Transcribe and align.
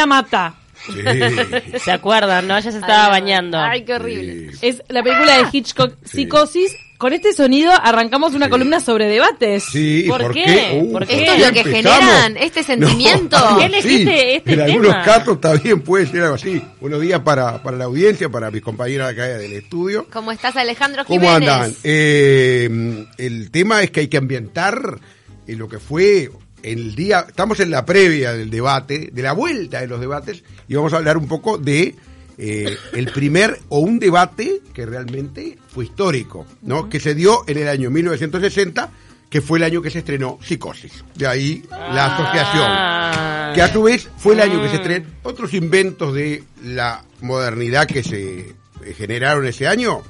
la 0.00 0.06
mata. 0.06 0.54
Sí. 0.86 0.92
¿Se 1.84 1.90
acuerdan, 1.90 2.46
no? 2.46 2.56
Ella 2.56 2.70
se 2.72 2.78
estaba 2.78 3.06
Ay, 3.06 3.20
bañando. 3.20 3.58
Ay, 3.58 3.84
qué 3.84 3.94
horrible. 3.94 4.52
Sí. 4.52 4.58
Es 4.68 4.82
la 4.88 5.02
película 5.02 5.38
de 5.38 5.44
Hitchcock, 5.52 5.94
Sí. 6.04 6.18
Psicosis. 6.18 6.72
Con 6.98 7.12
este 7.12 7.32
sonido 7.32 7.70
arrancamos 7.80 8.34
una 8.34 8.46
Sí. 8.46 8.50
columna 8.50 8.80
sobre 8.80 9.06
debates. 9.06 9.62
Sí, 9.70 10.02
¿y 10.04 10.08
¿Por 10.08 10.20
¿por 10.22 10.32
qué? 10.34 10.44
qué? 10.44 10.80
Uh, 10.82 10.92
¿Por 10.92 11.06
qué? 11.06 11.20
Esto 11.20 11.32
es 11.34 11.46
lo 11.46 11.52
que 11.52 11.60
empezamos? 11.60 11.98
generan, 12.00 12.36
este 12.38 12.62
sentimiento. 12.64 13.38
No, 13.38 13.58
¿Qué 13.58 13.64
elegiste 13.66 14.36
este 14.36 14.52
en 14.52 14.58
tema? 14.58 14.64
algunos 14.72 15.04
casos 15.04 15.40
también 15.40 15.80
puede 15.82 16.06
ser 16.06 16.22
algo 16.22 16.34
así. 16.34 16.60
Buenos 16.80 17.00
días 17.00 17.20
para, 17.20 17.62
para 17.62 17.76
la 17.76 17.84
audiencia, 17.84 18.28
para 18.28 18.50
mis 18.50 18.62
compañeras 18.62 19.12
acá 19.12 19.26
del 19.26 19.52
estudio. 19.52 20.08
¿Cómo 20.12 20.32
estás, 20.32 20.56
Alejandro 20.56 21.04
¿Cómo 21.04 21.20
Jiménez? 21.20 21.48
andan? 21.48 21.74
Eh, 21.84 23.06
el 23.18 23.50
tema 23.52 23.80
es 23.82 23.92
que 23.92 24.00
hay 24.00 24.08
que 24.08 24.16
ambientar 24.16 24.98
eh, 25.46 25.54
lo 25.54 25.68
que 25.68 25.78
fue 25.78 26.30
el 26.62 26.94
día, 26.94 27.24
estamos 27.28 27.60
en 27.60 27.70
la 27.70 27.84
previa 27.84 28.32
del 28.32 28.50
debate, 28.50 29.10
de 29.12 29.22
la 29.22 29.32
vuelta 29.32 29.80
de 29.80 29.86
los 29.86 30.00
debates, 30.00 30.42
y 30.68 30.74
vamos 30.74 30.92
a 30.92 30.96
hablar 30.96 31.16
un 31.16 31.28
poco 31.28 31.58
de 31.58 31.94
eh, 32.38 32.76
el 32.92 33.06
primer 33.12 33.58
o 33.68 33.78
un 33.80 33.98
debate 33.98 34.60
que 34.72 34.86
realmente 34.86 35.58
fue 35.68 35.84
histórico, 35.86 36.46
¿no? 36.62 36.88
Que 36.88 37.00
se 37.00 37.14
dio 37.14 37.44
en 37.48 37.58
el 37.58 37.68
año 37.68 37.90
1960, 37.90 38.90
que 39.28 39.40
fue 39.42 39.58
el 39.58 39.64
año 39.64 39.82
que 39.82 39.90
se 39.90 39.98
estrenó 39.98 40.38
Psicosis. 40.42 41.04
De 41.14 41.26
ahí 41.26 41.62
la 41.70 42.14
asociación 42.14 42.64
Ah. 42.66 43.52
que 43.54 43.62
a 43.62 43.72
su 43.72 43.82
vez 43.82 44.08
fue 44.18 44.34
el 44.34 44.40
año 44.40 44.62
que 44.62 44.68
se 44.68 44.74
Mm. 44.76 44.80
estrenó 44.80 45.06
otros 45.24 45.52
inventos 45.54 46.14
de 46.14 46.44
la 46.64 47.02
modernidad 47.20 47.86
que 47.86 48.02
se 48.02 48.54
generaron 48.96 49.44
ese 49.46 49.66
año. 49.66 50.02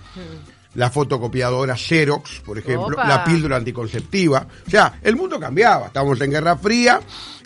La 0.78 0.90
fotocopiadora 0.90 1.76
Xerox, 1.76 2.40
por 2.40 2.56
ejemplo, 2.56 2.94
Opa. 2.94 3.06
la 3.08 3.24
píldora 3.24 3.56
anticonceptiva. 3.56 4.46
O 4.64 4.70
sea, 4.70 5.00
el 5.02 5.16
mundo 5.16 5.40
cambiaba. 5.40 5.88
Estábamos 5.88 6.20
en 6.20 6.30
Guerra 6.30 6.56
Fría. 6.56 7.00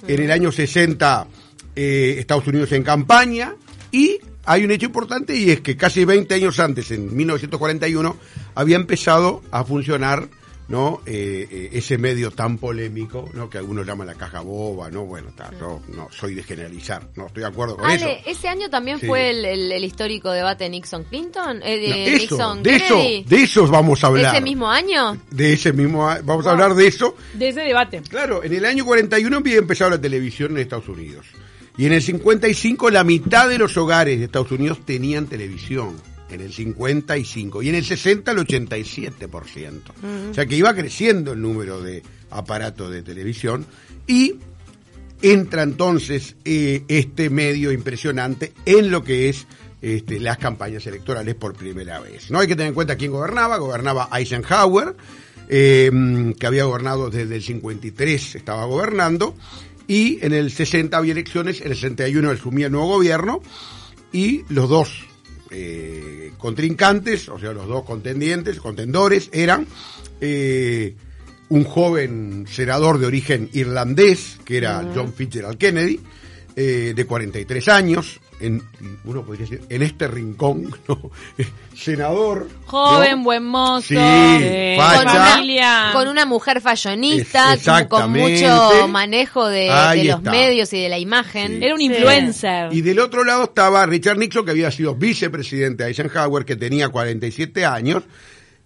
En 0.06 0.22
el 0.22 0.30
año 0.30 0.52
60, 0.52 1.26
eh, 1.74 2.16
Estados 2.18 2.46
Unidos 2.46 2.70
en 2.72 2.82
campaña. 2.82 3.54
Y 3.90 4.18
hay 4.44 4.64
un 4.64 4.70
hecho 4.70 4.84
importante 4.84 5.34
y 5.34 5.50
es 5.50 5.62
que 5.62 5.78
casi 5.78 6.04
20 6.04 6.34
años 6.34 6.60
antes, 6.60 6.90
en 6.90 7.16
1941, 7.16 8.16
había 8.54 8.76
empezado 8.76 9.42
a 9.50 9.64
funcionar 9.64 10.28
¿no? 10.68 11.02
Eh, 11.04 11.46
eh, 11.50 11.68
ese 11.72 11.98
medio 11.98 12.30
tan 12.30 12.56
polémico, 12.58 13.28
¿no? 13.34 13.50
Que 13.50 13.58
algunos 13.58 13.86
llaman 13.86 14.06
la 14.06 14.14
caja 14.14 14.40
boba, 14.40 14.90
¿no? 14.90 15.04
Bueno, 15.04 15.28
está, 15.28 15.50
yo 15.58 15.80
no 15.94 16.08
soy 16.10 16.34
de 16.34 16.42
generalizar, 16.42 17.08
no 17.16 17.26
estoy 17.26 17.42
de 17.42 17.48
acuerdo 17.48 17.76
con 17.76 17.90
eso. 17.90 18.06
Ese 18.24 18.48
año 18.48 18.70
también 18.70 18.98
Sí. 18.98 19.06
fue 19.06 19.30
el, 19.30 19.44
el- 19.44 19.72
el 19.72 19.84
histórico 19.84 20.30
debate 20.30 20.68
Nixon-Clinton, 20.70 21.60
eh, 21.62 21.78
de 21.78 21.88
No, 21.88 21.94
eso, 21.96 22.34
Nixon 22.54 22.62
de 22.62 22.76
eso, 22.76 22.96
de 23.28 23.42
eso 23.42 23.66
vamos 23.66 24.02
a 24.02 24.06
hablar. 24.06 24.34
¿Ese 24.34 24.42
mismo 24.44 24.70
año? 24.70 25.16
De 25.30 25.52
ese 25.52 25.72
mismo, 25.72 26.06
vamos 26.24 26.46
a 26.46 26.50
hablar 26.52 26.74
de 26.74 26.86
eso. 26.86 27.16
De 27.34 27.48
ese 27.48 27.60
debate. 27.60 28.00
Claro, 28.08 28.42
en 28.44 28.52
el 28.54 28.64
año 28.64 28.84
41 28.84 29.36
había 29.36 29.56
empezado 29.58 29.90
la 29.90 30.00
televisión 30.00 30.52
en 30.52 30.58
Estados 30.58 30.88
Unidos. 30.88 31.26
Y 31.76 31.86
en 31.86 31.94
el 31.94 32.02
55 32.02 32.90
la 32.90 33.02
mitad 33.02 33.48
de 33.48 33.58
los 33.58 33.76
hogares 33.78 34.18
de 34.18 34.26
Estados 34.26 34.50
Unidos 34.52 34.78
tenían 34.84 35.26
televisión. 35.26 35.96
En 36.32 36.40
el 36.40 36.52
55. 36.52 37.62
Y 37.62 37.68
en 37.68 37.74
el 37.74 37.84
60 37.84 38.32
el 38.32 38.38
87%. 38.38 40.30
O 40.30 40.34
sea 40.34 40.46
que 40.46 40.56
iba 40.56 40.74
creciendo 40.74 41.32
el 41.32 41.40
número 41.40 41.80
de 41.82 42.02
aparatos 42.30 42.90
de 42.90 43.02
televisión. 43.02 43.66
Y 44.06 44.36
entra 45.22 45.62
entonces 45.62 46.36
eh, 46.44 46.84
este 46.88 47.30
medio 47.30 47.72
impresionante 47.72 48.52
en 48.66 48.90
lo 48.90 49.04
que 49.04 49.28
es 49.28 49.46
este, 49.80 50.20
las 50.20 50.38
campañas 50.38 50.86
electorales 50.86 51.34
por 51.34 51.54
primera 51.54 52.00
vez. 52.00 52.30
No 52.30 52.38
hay 52.38 52.46
que 52.46 52.54
tener 52.54 52.68
en 52.68 52.74
cuenta 52.74 52.96
quién 52.96 53.10
gobernaba, 53.10 53.56
gobernaba 53.56 54.08
Eisenhower, 54.12 54.94
eh, 55.48 55.90
que 56.38 56.46
había 56.46 56.64
gobernado 56.64 57.10
desde 57.10 57.34
el 57.34 57.42
53, 57.42 58.36
estaba 58.36 58.64
gobernando, 58.64 59.34
y 59.88 60.24
en 60.24 60.34
el 60.34 60.50
60 60.50 60.96
había 60.96 61.12
elecciones, 61.12 61.60
en 61.60 61.72
el 61.72 61.76
61 61.76 62.30
asumía 62.30 62.66
el 62.66 62.72
nuevo 62.72 62.88
gobierno, 62.88 63.40
y 64.12 64.44
los 64.48 64.68
dos 64.68 65.04
eh, 65.52 66.32
contrincantes, 66.38 67.28
o 67.28 67.38
sea, 67.38 67.52
los 67.52 67.68
dos 67.68 67.84
contendientes, 67.84 68.58
contendores, 68.58 69.28
eran 69.32 69.66
eh, 70.20 70.94
un 71.50 71.64
joven 71.64 72.46
senador 72.48 72.98
de 72.98 73.06
origen 73.06 73.50
irlandés, 73.52 74.38
que 74.44 74.56
era 74.56 74.90
John 74.94 75.12
Fitzgerald 75.12 75.58
Kennedy, 75.58 76.00
eh, 76.56 76.92
de 76.96 77.04
43 77.04 77.68
años, 77.68 78.20
en, 78.42 78.62
uno 79.04 79.22
podría 79.24 79.46
decir, 79.46 79.62
en 79.68 79.82
este 79.82 80.08
rincón, 80.08 80.74
¿no? 80.88 81.10
senador. 81.76 82.48
Joven, 82.66 83.18
¿no? 83.18 83.24
buen 83.24 83.44
mozo. 83.44 83.88
Sí, 83.88 83.94
eh, 83.98 84.76
facha. 84.78 85.02
con 85.04 85.12
familia. 85.12 85.90
Con 85.92 86.08
una 86.08 86.26
mujer 86.26 86.60
fashionista, 86.60 87.54
Es- 87.54 87.68
con- 87.88 88.12
mucho 88.12 88.88
manejo 88.88 89.48
de, 89.48 89.66
los 90.04 90.18
está. 90.18 90.30
medios 90.30 90.72
y 90.72 90.80
de 90.82 90.88
la 90.88 90.98
imagen. 90.98 91.62
Era 91.62 91.74
un 91.74 91.80
Sí. 91.80 91.86
influencer. 91.86 92.72
Y 92.72 92.80
del 92.82 92.98
otro 93.00 93.24
lado 93.24 93.44
estaba 93.44 93.84
Richard 93.86 94.18
Nixon, 94.18 94.44
que 94.44 94.50
había 94.50 94.70
sido 94.70 94.94
vicepresidente 94.94 95.84
de 95.84 95.90
Eisenhower, 95.90 96.44
que 96.44 96.56
tenía 96.56 96.88
47 96.88 97.64
años, 97.64 98.02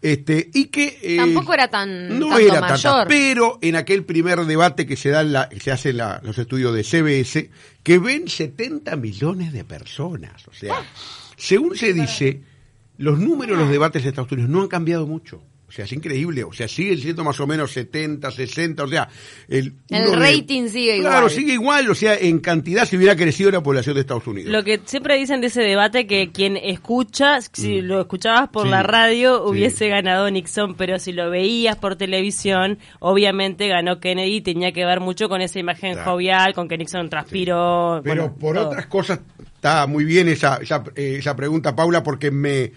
este, 0.02 0.50
y 0.54 0.66
que... 0.66 0.98
eh, 1.02 1.16
Tampoco 1.16 1.54
era 1.54 1.68
tan 1.68 2.18
no 2.18 2.28
tanto 2.28 2.38
era 2.38 2.60
mayor. 2.60 2.80
tanta, 2.80 3.06
pero 3.08 3.58
en 3.62 3.76
aquel 3.76 4.04
primer 4.04 4.38
debate 4.44 4.86
que 4.86 4.96
se 4.96 5.08
da 5.10 5.22
en 5.22 5.32
la, 5.32 5.48
que 5.48 5.58
se 5.60 5.72
hace 5.72 5.90
en 5.90 5.96
la- 5.98 6.20
los 6.24 6.36
estudios 6.38 6.74
de 6.74 6.84
CBS, 6.84 7.50
que 7.82 7.98
ven 7.98 8.28
70 8.28 8.96
millones 8.96 9.52
de 9.52 9.64
personas. 9.64 10.46
O 10.48 10.52
sea, 10.52 10.74
según 11.36 11.76
se 11.76 11.92
dice, 11.92 12.42
los 12.98 13.18
números 13.18 13.56
de 13.58 13.64
los 13.64 13.72
debates 13.72 14.02
de 14.02 14.10
Estados 14.10 14.30
Unidos 14.32 14.50
no 14.50 14.62
han 14.62 14.68
cambiado 14.68 15.06
mucho. 15.06 15.42
O 15.76 15.78
sea, 15.78 15.84
es 15.84 15.92
increíble. 15.92 16.42
O 16.42 16.54
sea, 16.54 16.66
siguen 16.68 16.96
siendo 16.96 17.22
más 17.22 17.38
o 17.38 17.46
menos 17.46 17.70
70, 17.72 18.30
60. 18.30 18.82
O 18.84 18.88
sea, 18.88 19.08
el, 19.46 19.74
El 19.90 20.06
de- 20.10 20.16
rating 20.16 20.68
sigue 20.68 21.00
Claro, 21.00 21.16
igual. 21.26 21.30
sigue 21.30 21.52
igual. 21.52 21.90
O 21.90 21.94
sea, 21.94 22.16
en 22.16 22.38
cantidad 22.38 22.86
si 22.86 22.96
hubiera 22.96 23.14
crecido 23.14 23.50
la 23.50 23.62
población 23.62 23.94
de 23.94 24.00
Estados 24.00 24.26
Unidos. 24.26 24.50
Lo 24.50 24.64
que 24.64 24.80
siempre 24.86 25.18
dicen 25.18 25.42
de 25.42 25.48
ese 25.48 25.60
debate 25.60 26.06
que 26.06 26.32
quien 26.32 26.56
escucha, 26.56 27.42
si 27.52 27.82
lo 27.82 28.00
escuchabas 28.00 28.48
por 28.48 28.62
Mm. 28.64 28.68
Sí, 28.68 28.70
la 28.70 28.82
radio, 28.84 29.36
sí. 29.36 29.50
hubiese 29.50 29.88
ganado 29.88 30.30
Nixon, 30.30 30.76
pero 30.76 30.98
si 30.98 31.12
lo 31.12 31.28
veías 31.28 31.76
por 31.76 31.96
televisión, 31.96 32.78
obviamente 32.98 33.68
ganó 33.68 34.00
Kennedy 34.00 34.36
y 34.36 34.40
tenía 34.40 34.72
que 34.72 34.86
ver 34.86 35.00
mucho 35.00 35.28
con 35.28 35.42
esa 35.42 35.58
imagen 35.58 35.92
Claro. 35.92 36.10
jovial, 36.12 36.54
con 36.54 36.68
que 36.68 36.78
Nixon 36.78 37.10
transpiró. 37.10 38.00
Pero 38.02 38.16
bueno, 38.22 38.34
por 38.38 38.56
todo. 38.56 38.68
otras 38.68 38.86
cosas 38.86 39.20
está 39.54 39.86
muy 39.86 40.04
bien 40.04 40.28
esa, 40.28 40.56
esa, 40.56 40.82
eh, 40.94 41.16
esa 41.18 41.36
pregunta, 41.36 41.76
Paula, 41.76 42.02
porque 42.02 42.30
me 42.30 42.72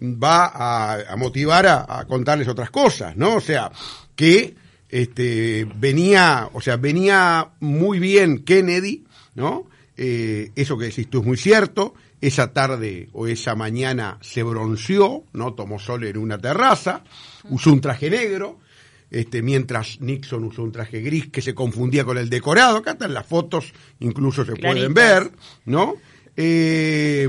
va 0.00 0.46
a, 0.46 1.12
a 1.12 1.16
motivar 1.16 1.66
a, 1.66 2.00
a 2.00 2.04
contarles 2.06 2.48
otras 2.48 2.70
cosas, 2.70 3.16
¿no? 3.16 3.36
O 3.36 3.40
sea, 3.40 3.70
que 4.16 4.54
este 4.88 5.66
venía, 5.76 6.48
o 6.52 6.60
sea, 6.60 6.76
venía 6.76 7.52
muy 7.60 7.98
bien 7.98 8.44
Kennedy, 8.44 9.04
¿no? 9.34 9.68
Eh, 9.96 10.50
eso 10.54 10.76
que 10.76 10.86
decís 10.86 11.08
tú 11.08 11.20
es 11.20 11.26
muy 11.26 11.36
cierto. 11.36 11.94
Esa 12.20 12.52
tarde 12.52 13.08
o 13.14 13.26
esa 13.26 13.56
mañana 13.56 14.18
se 14.20 14.44
bronceó, 14.44 15.24
¿no? 15.32 15.54
Tomó 15.54 15.80
sol 15.80 16.04
en 16.04 16.16
una 16.16 16.38
terraza, 16.38 17.02
usó 17.50 17.72
un 17.72 17.80
traje 17.80 18.10
negro, 18.10 18.60
este, 19.10 19.42
mientras 19.42 20.00
Nixon 20.00 20.44
usó 20.44 20.62
un 20.62 20.70
traje 20.70 21.00
gris 21.00 21.28
que 21.28 21.42
se 21.42 21.52
confundía 21.52 22.04
con 22.04 22.18
el 22.18 22.30
decorado. 22.30 22.76
Acá 22.76 22.92
están 22.92 23.12
las 23.12 23.26
fotos, 23.26 23.72
incluso 23.98 24.44
se 24.44 24.54
pueden 24.54 24.94
ver, 24.94 25.32
¿no? 25.64 25.96
Eh, 26.36 27.28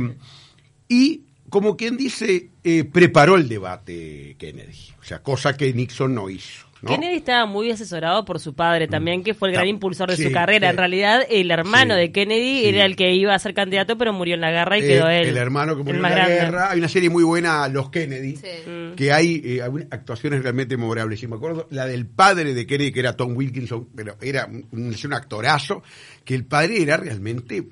y 0.87 1.21
como 1.53 1.77
quien 1.77 1.95
dice, 1.97 2.49
eh, 2.63 2.83
preparó 2.83 3.35
el 3.35 3.47
debate 3.47 4.35
Kennedy, 4.39 4.75
o 4.99 5.03
sea, 5.03 5.21
cosa 5.21 5.55
que 5.55 5.71
Nixon 5.71 6.15
no 6.15 6.27
hizo. 6.27 6.65
¿no? 6.81 6.89
Kennedy 6.89 7.17
estaba 7.17 7.45
muy 7.45 7.69
asesorado 7.71 8.25
por 8.25 8.39
su 8.39 8.55
padre 8.55 8.87
también, 8.89 9.23
que 9.23 9.33
fue 9.35 9.49
el 9.49 9.53
gran 9.53 9.65
Ta- 9.65 9.69
impulsor 9.69 10.09
de 10.09 10.17
sí, 10.17 10.23
su 10.23 10.31
carrera. 10.31 10.69
En 10.71 10.75
realidad, 10.77 11.21
el 11.29 11.51
hermano 11.51 11.93
Sí, 11.93 11.99
de 12.01 12.11
Kennedy 12.11 12.59
sí. 12.61 12.65
era 12.69 12.83
el 12.85 12.95
que 12.97 13.13
iba 13.13 13.33
a 13.35 13.39
ser 13.39 13.53
candidato, 13.53 13.97
pero 13.99 14.11
murió 14.13 14.33
en 14.33 14.41
la 14.41 14.49
guerra 14.51 14.77
y 14.79 14.81
Eh, 14.81 14.87
quedó 14.87 15.07
él. 15.07 15.27
El 15.29 15.37
hermano 15.37 15.75
que 15.75 15.81
el 15.81 15.85
murió 15.85 15.95
en 15.97 16.01
más 16.01 16.11
la 16.11 16.17
grande. 16.17 16.35
guerra. 16.35 16.71
Hay 16.71 16.79
una 16.79 16.89
serie 16.89 17.09
muy 17.11 17.23
buena, 17.23 17.67
Los 17.69 17.89
Kennedy, 17.91 18.35
Sí. 18.35 18.47
Mm. 18.69 18.95
que 18.95 19.13
hay 19.13 19.41
eh, 19.45 19.61
algunas 19.61 19.87
actuaciones 19.91 20.41
realmente 20.43 20.75
memorables. 20.75 21.23
Y 21.23 21.27
me 21.27 21.35
acuerdo 21.37 21.67
la 21.69 21.85
del 21.85 22.05
padre 22.07 22.53
de 22.53 22.65
Kennedy, 22.67 22.91
que 22.91 22.99
era 22.99 23.15
Tom 23.15 23.37
Wilkinson, 23.37 23.87
pero 23.95 24.17
era 24.21 24.47
un, 24.47 24.67
un 24.73 25.13
actorazo, 25.13 25.83
que 26.25 26.35
el 26.35 26.45
padre 26.45 26.81
era 26.81 26.97
realmente 26.97 27.63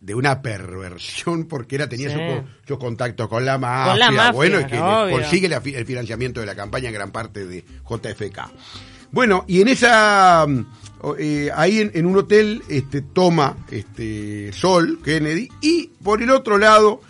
de 0.00 0.14
una 0.14 0.40
perversión 0.42 1.44
porque 1.46 1.76
era 1.76 1.88
tenía 1.88 2.08
Sí. 2.10 2.14
su- 2.16 2.44
sus 2.68 2.78
contactos 2.78 3.28
con 3.28 3.44
la 3.44 3.58
mafia, 3.58 3.90
Con 3.92 3.98
la 3.98 4.10
mafia, 4.10 4.32
bueno, 4.32 4.60
y 4.60 4.64
que 4.66 4.78
obvio. 4.78 5.16
consigue 5.18 5.48
la 5.48 5.56
el 5.64 5.86
financiamiento 5.86 6.40
de 6.40 6.46
la 6.46 6.54
campaña 6.54 6.88
en 6.88 6.94
gran 6.94 7.10
parte 7.10 7.46
de 7.46 7.64
JFK. 7.88 8.50
Bueno, 9.10 9.44
y 9.48 9.60
en 9.62 9.68
esa 9.68 10.44
mm, 10.46 10.66
eh, 11.18 11.50
ahí 11.54 11.80
en, 11.80 11.90
en 11.94 12.06
un 12.06 12.16
hotel 12.18 12.62
este 12.68 13.00
toma 13.02 13.56
este 13.70 14.52
Sol 14.52 15.00
Kennedy 15.04 15.48
y 15.62 15.90
por 16.02 16.22
el 16.22 16.30
otro 16.30 16.58
lado 16.58 17.00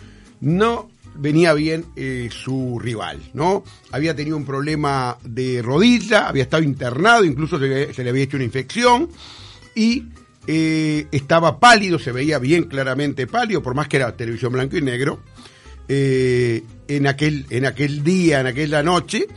no 0.41 0.89
venía 1.15 1.53
bien 1.53 1.85
eh, 1.97 2.29
su 2.31 2.79
rival, 2.79 3.19
¿no? 3.33 3.63
Había 3.91 4.15
tenido 4.15 4.37
un 4.37 4.45
problema 4.45 5.17
de 5.23 5.61
rodilla, 5.61 6.29
había 6.29 6.43
estado 6.43 6.63
internado, 6.63 7.25
incluso 7.25 7.59
se, 7.59 7.93
se 7.93 8.03
le 8.05 8.09
había 8.11 8.23
hecho 8.23 8.37
una 8.37 8.45
infección 8.45 9.09
y 9.75 10.05
eh, 10.51 11.05
estaba 11.11 11.59
pálido, 11.59 11.99
se 11.99 12.11
veía 12.11 12.39
bien 12.39 12.63
claramente 12.63 13.27
pálido, 13.27 13.61
por 13.61 13.75
más 13.75 13.87
que 13.87 13.97
era 13.97 14.17
televisión 14.17 14.51
blanco 14.51 14.77
y 14.77 14.81
negro, 14.81 15.19
eh, 15.87 16.63
en, 16.87 17.05
aquel, 17.05 17.45
en 17.51 17.67
aquel 17.67 18.03
día, 18.03 18.39
en 18.39 18.47
aquella 18.47 18.81
noche, 18.81 19.27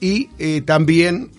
y 0.00 0.30
eh, 0.38 0.62
también 0.62 1.30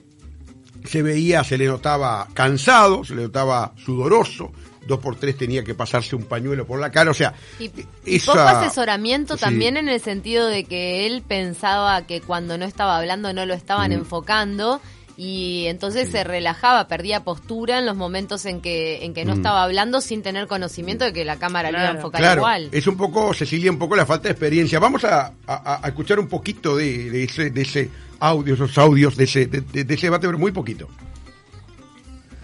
se 0.86 1.02
veía, 1.02 1.44
se 1.44 1.58
le 1.58 1.66
notaba 1.66 2.28
cansado, 2.36 3.04
se 3.04 3.16
le 3.16 3.24
notaba 3.24 3.74
sudoroso, 3.84 4.52
dos 4.86 5.00
por 5.00 5.16
tres 5.16 5.36
tenía 5.36 5.64
que 5.64 5.74
pasarse 5.74 6.16
un 6.16 6.26
pañuelo 6.26 6.68
por 6.68 6.80
la 6.80 6.92
cara, 6.92 7.10
o 7.10 7.14
sea, 7.16 7.34
Y, 7.60 7.72
esa- 8.06 8.34
poco 8.34 8.40
asesoramiento 8.44 9.36
sí. 9.36 9.42
también 9.42 9.78
en 9.78 9.90
el 9.90 10.00
sentido 10.00 10.46
de 10.46 10.66
que 10.66 11.08
él 11.08 11.24
pensaba 11.28 12.06
que 12.06 12.22
cuando 12.22 12.58
no 12.60 12.66
estaba 12.66 12.98
hablando 12.98 13.34
no 13.34 13.46
lo 13.48 13.56
estaban 13.56 13.90
Mm. 13.90 13.94
enfocando 13.94 14.80
y 15.16 15.66
entonces 15.68 16.10
se 16.10 16.24
relajaba, 16.24 16.88
perdía 16.88 17.24
postura 17.24 17.78
en 17.80 17.86
los 17.86 17.96
momentos 17.96 18.46
en 18.46 18.62
que 18.62 19.06
en 19.06 19.14
que 19.14 19.26
no 19.26 19.34
Mm. 19.34 19.38
estaba 19.38 19.64
hablando 19.64 20.02
sin 20.02 20.24
tener 20.24 20.48
conocimiento 20.48 21.06
de 21.06 21.14
que 21.14 21.24
la 21.26 21.38
cámara 21.38 21.72
lo 21.72 21.78
iba 21.78 21.82
a 21.82 21.86
Claro. 21.92 22.00
enfocar 22.00 22.22
Claro, 22.22 22.40
igual. 22.42 22.70
es 22.72 22.88
un 22.88 22.98
poco, 22.98 23.34
Cecilia, 23.34 23.72
un 23.72 23.78
poco 23.80 23.96
la 23.96 24.06
falta 24.06 24.24
de 24.28 24.32
experiencia. 24.32 24.80
Vamos 24.80 25.04
a, 25.04 25.34
a- 25.48 25.80
a 25.84 25.88
escuchar 25.88 26.20
un 26.20 26.28
poquito 26.28 26.76
de, 26.78 27.10
de 27.12 27.24
ese, 27.26 27.50
de 27.52 27.62
ese 27.62 27.90
audio, 28.20 28.56
esos 28.56 28.78
audios 28.78 29.16
de 29.16 29.26
ese, 29.26 29.46
de, 29.46 29.62
de- 29.62 29.84
de 29.84 29.94
ese 29.94 30.08
debate, 30.08 30.26
pero 30.28 30.40
muy 30.40 30.52
poquito. 30.52 30.88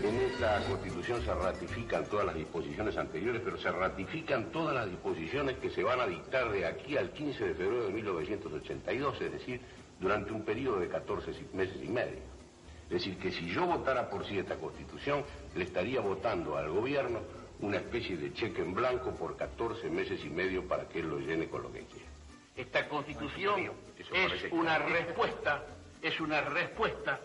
En 0.01 0.15
esa 0.15 0.61
constitución 0.69 1.21
se 1.25 1.33
ratifican 1.33 2.05
todas 2.05 2.25
las 2.27 2.35
disposiciones 2.35 2.95
anteriores, 2.97 3.41
pero 3.43 3.57
se 3.57 3.71
ratifican 3.71 4.45
todas 4.51 4.73
las 4.75 4.89
disposiciones 4.89 5.57
que 5.57 5.69
se 5.71 5.83
van 5.83 5.99
a 5.99 6.07
dictar 6.07 6.51
de 6.51 6.65
aquí 6.65 6.95
al 6.97 7.11
15 7.11 7.43
de 7.45 7.53
febrero 7.55 7.85
de 7.87 7.93
1982, 7.93 9.21
es 9.21 9.31
decir, 9.33 9.59
durante 9.99 10.31
un 10.31 10.43
periodo 10.43 10.79
de 10.79 10.87
14 10.87 11.31
meses 11.53 11.75
y 11.83 11.87
medio. 11.87 12.19
Es 12.89 13.05
decir, 13.05 13.19
que 13.19 13.31
si 13.31 13.47
yo 13.47 13.65
votara 13.67 14.09
por 14.09 14.25
sí 14.25 14.39
esta 14.39 14.55
constitución, 14.55 15.23
le 15.55 15.63
estaría 15.63 16.01
votando 16.01 16.57
al 16.57 16.69
gobierno 16.69 17.19
una 17.59 17.77
especie 17.77 18.17
de 18.17 18.33
cheque 18.33 18.61
en 18.61 18.73
blanco 18.73 19.11
por 19.11 19.37
14 19.37 19.89
meses 19.89 20.23
y 20.25 20.29
medio 20.29 20.67
para 20.67 20.87
que 20.87 20.99
él 20.99 21.09
lo 21.09 21.19
llene 21.19 21.47
con 21.47 21.61
lo 21.61 21.71
que 21.71 21.83
quiera. 21.85 22.09
Esta 22.55 22.87
constitución 22.89 23.71
es 23.97 24.51
una 24.51 24.79
respuesta, 24.79 25.63
es 26.01 26.19
una 26.19 26.41
respuesta 26.41 27.19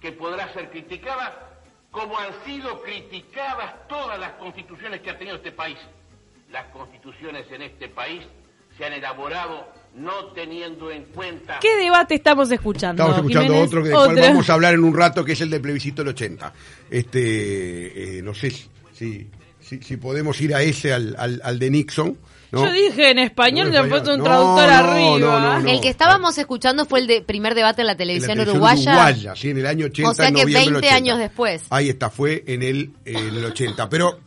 que 0.00 0.12
podrá 0.12 0.52
ser 0.52 0.70
criticada 0.70 1.60
como 1.90 2.18
han 2.18 2.32
sido 2.44 2.82
criticadas 2.82 3.88
todas 3.88 4.18
las 4.18 4.32
constituciones 4.32 5.00
que 5.00 5.10
ha 5.10 5.18
tenido 5.18 5.36
este 5.36 5.52
país. 5.52 5.78
Las 6.50 6.66
constituciones 6.66 7.50
en 7.50 7.62
este 7.62 7.88
país 7.88 8.24
se 8.76 8.84
han 8.84 8.92
elaborado 8.92 9.68
no 9.96 10.26
teniendo 10.34 10.90
en 10.90 11.04
cuenta 11.04 11.58
¿Qué 11.60 11.76
debate 11.76 12.14
estamos 12.16 12.50
escuchando? 12.50 13.02
Estamos 13.02 13.18
escuchando 13.18 13.48
Jiménez? 13.52 13.68
otro 13.68 13.82
que 13.82 13.88
del 13.90 13.96
cual 13.96 14.16
vamos 14.20 14.50
a 14.50 14.54
hablar 14.54 14.74
en 14.74 14.84
un 14.84 14.96
rato, 14.96 15.24
que 15.24 15.32
es 15.32 15.40
el 15.40 15.50
del 15.50 15.60
plebiscito 15.60 16.02
del 16.02 16.08
80. 16.14 16.52
Este, 16.90 18.18
eh, 18.18 18.22
no 18.22 18.34
sé 18.34 18.50
si, 18.50 19.28
si, 19.60 19.78
si 19.80 19.96
podemos 19.96 20.40
ir 20.40 20.54
a 20.54 20.62
ese, 20.62 20.92
al, 20.92 21.14
al, 21.18 21.40
al 21.44 21.58
de 21.58 21.70
Nixon. 21.70 22.18
¿no? 22.52 22.64
Yo 22.66 22.72
dije 22.72 23.10
en 23.10 23.18
español, 23.18 23.66
No, 23.66 23.72
le 23.72 23.78
han 23.78 23.88
puesto 23.88 24.14
un 24.14 24.22
traductor 24.22 24.68
arriba. 24.70 25.18
no, 25.18 25.60
no, 25.60 25.68
el 25.68 25.80
que 25.80 25.88
estábamos 25.88 26.36
escuchando 26.38 26.84
fue 26.86 27.00
el 27.00 27.06
de 27.06 27.22
primer 27.22 27.54
debate 27.54 27.82
en 27.82 27.86
la 27.86 27.92
En 27.92 27.98
la 27.98 28.04
televisión, 28.04 28.40
uruguaya. 28.40 29.34
sí, 29.34 29.50
en 29.50 29.58
el 29.58 29.66
año 29.66 29.86
80. 29.86 30.10
O 30.10 30.14
sea 30.14 30.26
que 30.26 30.32
noviembre 30.32 30.60
del 30.60 30.72
20 30.72 30.78
80. 30.86 30.94
años 30.96 31.18
después. 31.18 31.62
Ahí 31.70 31.88
está, 31.88 32.10
fue 32.10 32.44
en 32.46 32.62
el, 32.62 32.90
en 33.04 33.16
el 33.36 33.44
80. 33.44 33.88
Pero 33.88 34.20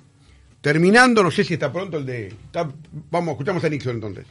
terminando, 0.61 1.23
no 1.23 1.31
sé 1.31 1.43
si 1.43 1.53
está 1.53 1.71
pronto 1.71 1.97
el 1.97 2.05
de... 2.05 2.27
está- 2.27 2.69
vamos, 3.09 3.33
escuchamos 3.33 3.63
a 3.63 3.69
Nixon 3.69 3.95
entonces. 3.95 4.25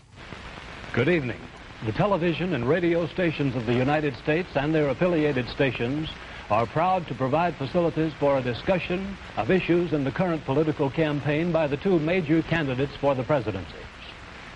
Good 0.96 1.10
evening. 1.10 1.38
The 1.84 1.92
television 1.92 2.54
and 2.54 2.66
radio 2.66 3.06
stations 3.06 3.54
of 3.54 3.66
the 3.66 3.74
United 3.74 4.16
States 4.16 4.48
and 4.54 4.74
their 4.74 4.88
affiliated 4.88 5.46
stations 5.50 6.08
are 6.48 6.64
proud 6.64 7.06
to 7.08 7.14
provide 7.14 7.54
facilities 7.56 8.14
for 8.14 8.38
a 8.38 8.42
discussion 8.42 9.14
of 9.36 9.50
issues 9.50 9.92
in 9.92 10.04
the 10.04 10.10
current 10.10 10.42
political 10.46 10.88
campaign 10.88 11.52
by 11.52 11.66
the 11.66 11.76
two 11.76 11.98
major 11.98 12.40
candidates 12.40 12.96
for 12.98 13.14
the 13.14 13.22
presidency. 13.24 13.76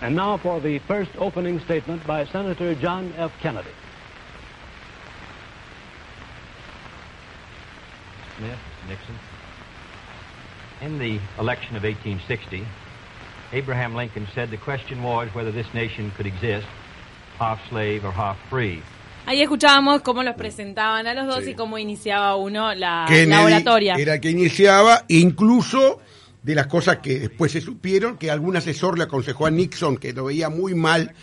And 0.01 0.15
now 0.15 0.37
for 0.37 0.59
the 0.59 0.79
first 0.79 1.11
opening 1.19 1.59
statement 1.59 2.07
by 2.07 2.25
Senator 2.25 2.73
John 2.73 3.13
F. 3.17 3.31
Kennedy. 3.39 3.69
Smith, 8.39 8.59
Nixon. 8.89 9.15
In 10.81 10.97
the 10.97 11.19
election 11.37 11.75
of 11.75 11.83
1860, 11.83 12.65
Abraham 13.53 13.95
Lincoln 13.95 14.27
said 14.33 14.49
the 14.49 14.57
question 14.57 15.01
was 15.03 15.27
whether 15.35 15.51
this 15.51 15.67
nation 15.73 16.11
could 16.15 16.25
exist 16.25 16.65
half 17.39 17.59
slave 17.69 18.05
or 18.05 18.11
half 18.13 18.37
free. 18.49 18.81
Ahí 19.25 19.41
escuchábamos 19.41 20.01
cómo 20.01 20.23
los 20.23 20.35
presentaban 20.35 21.05
a 21.07 21.13
los 21.13 21.27
dos 21.27 21.43
Sí. 21.43 21.51
y 21.51 21.53
cómo 21.55 21.77
iniciaba 21.77 22.35
uno 22.35 22.73
la, 22.73 23.05
la 23.09 23.43
oratoria. 23.43 23.95
era 23.95 24.19
que 24.19 24.29
iniciaba, 24.31 25.05
incluso 25.09 25.99
de 26.41 26.55
las 26.55 26.65
cosas 26.67 26.97
que 26.97 27.19
después 27.19 27.51
se 27.51 27.61
supieron, 27.61 28.17
que 28.17 28.31
algún 28.31 28.55
asesor 28.57 28.97
le 28.97 29.03
aconsejó 29.03 29.45
a 29.45 29.51
Nixon, 29.51 29.97
que 29.97 30.11
lo 30.13 30.25
veía 30.25 30.49
muy 30.49 30.73
mal, 30.73 31.13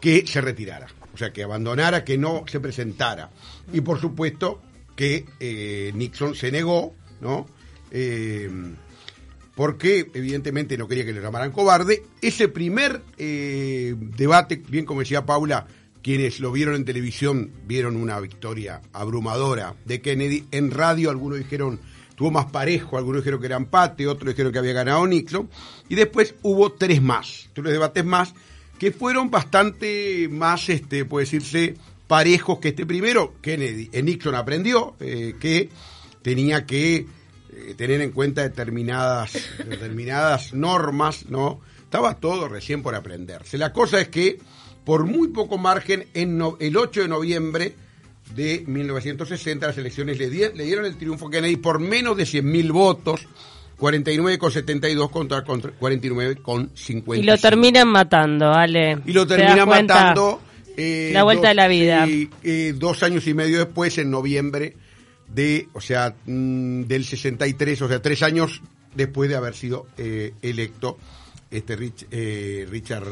que 0.00 0.26
se 0.26 0.40
retirara. 0.40 0.86
O 1.12 1.18
sea, 1.18 1.30
que 1.30 1.42
abandonara, 1.42 2.04
que 2.04 2.16
no 2.16 2.44
se 2.46 2.58
presentara. 2.58 3.28
Y 3.70 3.82
por 3.82 4.00
supuesto 4.00 4.62
que 4.96 5.26
eh, 5.38 5.92
Nixon 5.94 6.34
se 6.34 6.50
negó, 6.50 6.94
¿no? 7.20 7.46
Eh, 7.90 8.50
porque 9.54 10.10
evidentemente 10.14 10.78
no 10.78 10.88
quería 10.88 11.04
que 11.04 11.12
le 11.12 11.20
llamaran 11.20 11.52
cobarde. 11.52 12.04
Ese 12.20 12.48
primer 12.48 13.02
eh, 13.18 13.94
debate, 13.98 14.62
bien 14.68 14.84
como 14.84 15.00
decía 15.00 15.26
Paula, 15.26 15.66
quienes 16.02 16.40
lo 16.40 16.52
vieron 16.52 16.74
en 16.74 16.84
televisión 16.84 17.50
vieron 17.66 17.96
una 17.96 18.18
victoria 18.20 18.80
abrumadora 18.92 19.74
de 19.84 20.00
Kennedy. 20.00 20.46
En 20.50 20.70
radio 20.70 21.10
algunos 21.10 21.38
dijeron 21.38 21.80
tuvo 22.14 22.30
más 22.30 22.46
parejo, 22.46 22.98
algunos 22.98 23.22
dijeron 23.22 23.40
que 23.40 23.46
era 23.46 23.56
empate, 23.56 24.06
otros 24.06 24.28
dijeron 24.28 24.52
que 24.52 24.58
había 24.58 24.72
ganado 24.72 25.06
Nixon. 25.06 25.48
Y 25.88 25.94
después 25.94 26.34
hubo 26.42 26.72
tres 26.72 27.02
más, 27.02 27.48
tres 27.52 27.72
debates 27.72 28.04
más, 28.04 28.34
que 28.78 28.92
fueron 28.92 29.30
bastante 29.30 30.28
más, 30.30 30.68
este, 30.68 31.04
puede 31.04 31.24
decirse, 31.24 31.74
parejos 32.06 32.58
que 32.58 32.68
este 32.68 32.86
primero. 32.86 33.34
Kennedy, 33.40 33.90
Nixon 34.02 34.34
aprendió 34.34 34.96
eh, 35.00 35.34
que 35.40 35.68
tenía 36.22 36.66
que 36.66 37.06
eh, 37.52 37.74
tener 37.76 38.00
en 38.00 38.10
cuenta 38.12 38.42
determinadas, 38.42 39.32
determinadas 39.66 40.52
normas, 40.54 41.26
¿no? 41.28 41.60
Estaba 41.84 42.14
todo 42.18 42.48
recién 42.48 42.82
por 42.82 42.94
aprenderse. 42.94 43.58
La 43.58 43.72
cosa 43.72 44.00
es 44.00 44.08
que, 44.08 44.38
por 44.84 45.04
muy 45.04 45.28
poco 45.28 45.58
margen, 45.58 46.06
en 46.14 46.38
no- 46.38 46.56
el 46.60 46.76
8 46.76 47.02
de 47.02 47.08
noviembre 47.08 47.74
de 48.34 48.64
1960, 48.66 49.66
las 49.66 49.76
elecciones 49.78 50.18
le, 50.18 50.30
di- 50.30 50.40
le 50.54 50.64
dieron 50.64 50.86
el 50.86 50.96
triunfo 50.96 51.28
a 51.28 51.30
Kennedy 51.30 51.56
por 51.56 51.78
menos 51.80 52.16
de 52.16 52.24
100.000 52.24 52.72
votos, 52.72 53.26
49,72 53.78 55.10
contra, 55.10 55.42
contra 55.44 55.72
49,50. 55.78 57.18
Y 57.18 57.22
lo 57.22 57.36
terminan 57.36 57.88
matando, 57.88 58.52
Ale. 58.52 58.98
Y 59.04 59.12
lo 59.12 59.26
¿Te 59.26 59.34
das 59.36 59.42
termina 59.46 59.66
cuenta? 59.66 59.94
matando. 59.94 60.40
eh, 60.76 61.10
La 61.12 61.24
vuelta 61.24 61.48
de 61.48 61.54
la 61.54 61.68
vida. 61.68 62.06
sí, 62.06 62.30
eh, 62.42 62.74
dos 62.76 63.02
años 63.02 63.26
y 63.26 63.34
medio 63.34 63.58
después, 63.58 63.98
en 63.98 64.10
noviembre 64.10 64.76
de, 65.34 65.68
o 65.72 65.80
sea, 65.80 66.14
mm, 66.26 66.82
del 66.82 67.04
63, 67.04 67.82
o 67.82 67.88
sea, 67.88 68.00
tres 68.02 68.22
años 68.22 68.60
después 68.94 69.28
de 69.30 69.36
haber 69.36 69.54
sido 69.54 69.86
eh, 69.96 70.32
electo 70.42 70.98
este 71.50 71.76
Rich, 71.76 72.06
eh, 72.10 72.66
Richard, 72.70 73.04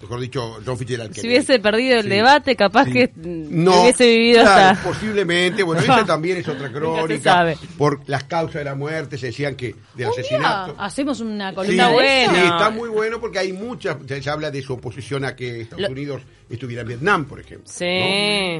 mejor 0.00 0.20
dicho, 0.20 0.58
John 0.64 0.78
Fitzgerald. 0.78 1.12
Si 1.14 1.26
hubiese 1.26 1.58
perdido 1.58 1.96
el 1.96 2.04
Sí. 2.04 2.08
debate, 2.10 2.54
capaz 2.54 2.84
Sí. 2.84 2.92
que 2.92 3.10
mm, 3.12 3.66
hubiese 3.66 4.06
vivido 4.06 4.42
claro, 4.42 4.78
hasta... 4.78 4.88
posiblemente, 4.88 5.64
bueno, 5.64 5.82
esa 5.82 6.04
también 6.06 6.36
es 6.38 6.46
otra 6.46 6.70
crónica, 6.70 7.32
sabe. 7.34 7.58
por 7.76 8.08
las 8.08 8.22
causas 8.22 8.54
de 8.54 8.64
la 8.66 8.76
muerte, 8.76 9.18
se 9.18 9.26
decían 9.26 9.56
que 9.56 9.66
del 9.66 9.76
Un 9.76 9.96
día 9.96 10.08
asesinato. 10.10 10.76
hacemos 10.78 11.18
una 11.20 11.52
columna 11.52 11.88
de 11.88 11.92
bueno. 11.92 12.34
sí, 12.34 12.40
está 12.40 12.70
muy 12.70 12.88
bueno 12.88 13.20
porque 13.20 13.40
hay 13.40 13.52
muchas, 13.52 13.96
se 14.06 14.22
se 14.22 14.30
habla 14.30 14.52
de 14.52 14.62
su 14.62 14.74
oposición 14.74 15.24
a 15.24 15.34
que 15.34 15.62
Estados 15.62 15.82
Lo- 15.86 15.90
Unidos 15.90 16.22
estuviera 16.48 16.82
en 16.82 16.88
Vietnam, 16.88 17.24
por 17.24 17.40
ejemplo. 17.40 17.66
Sí. 17.68 17.84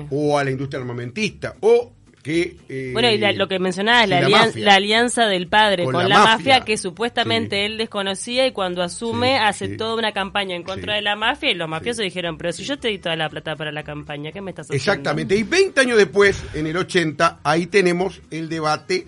¿no? 0.00 0.08
O 0.10 0.36
a 0.36 0.42
la 0.42 0.50
industria 0.50 0.80
armamentista, 0.80 1.54
o 1.60 1.92
que... 2.22 2.56
eh, 2.68 2.90
Bueno, 2.92 3.10
y 3.10 3.18
la- 3.18 3.32
lo 3.32 3.48
que 3.48 3.58
mencionaba, 3.58 4.02
sí, 4.04 4.10
la, 4.10 4.20
la 4.20 4.26
alian- 4.28 4.46
mafia. 4.46 4.64
la 4.64 4.74
alianza 4.74 5.26
del 5.26 5.46
padre 5.48 5.84
Con 5.84 5.94
con, 5.94 6.08
la 6.08 6.18
mafia. 6.18 6.36
mafia, 6.36 6.60
que 6.64 6.76
supuestamente 6.76 7.56
Sí. 7.56 7.62
él 7.72 7.78
desconocía 7.78 8.46
y 8.46 8.52
cuando 8.52 8.82
asume 8.82 9.36
Sí, 9.38 9.42
hace 9.44 9.66
sí. 9.68 9.76
toda 9.76 9.94
una 9.94 10.12
campaña 10.12 10.54
en 10.56 10.62
contra 10.62 10.94
de 10.94 11.02
la 11.02 11.16
mafia 11.16 11.50
y 11.50 11.54
los 11.54 11.68
mafiosos 11.68 12.02
dijeron, 12.04 12.36
pero 12.38 12.52
si 12.52 12.64
yo 12.64 12.78
te 12.78 12.88
di 12.88 12.98
toda 12.98 13.16
la 13.16 13.28
plata 13.28 13.56
para 13.56 13.72
la 13.72 13.82
campaña, 13.84 14.32
¿qué 14.32 14.40
me 14.40 14.50
estás 14.50 14.66
haciendo? 14.66 14.76
Exactamente. 14.82 15.36
Y 15.36 15.42
20 15.44 15.80
años 15.80 15.96
después, 15.96 16.42
en 16.54 16.66
el 16.66 16.76
80, 16.76 17.40
ahí 17.44 17.66
tenemos 17.66 18.20
el 18.30 18.48
debate 18.48 19.06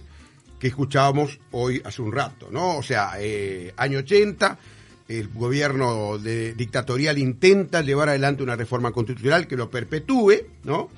que 0.59 0.69
escuchábamos 0.69 1.39
hoy 1.53 1.81
hace 1.85 2.03
un 2.03 2.13
rato, 2.13 2.49
¿no? 2.51 2.77
O 2.77 2.83
sea, 2.83 3.13
eh, 3.19 3.73
año 3.77 3.99
80, 4.01 4.59
el 5.09 5.29
gobierno 5.29 6.19
de- 6.19 6.55
dictatorial 6.55 7.19
intenta 7.19 7.81
llevar 7.83 8.11
adelante 8.11 8.43
una 8.43 8.57
reforma 8.57 8.93
constitucional 8.93 9.47
que 9.49 9.57
lo 9.57 9.69
perpetúe, 9.71 10.35
¿no? 10.65 10.89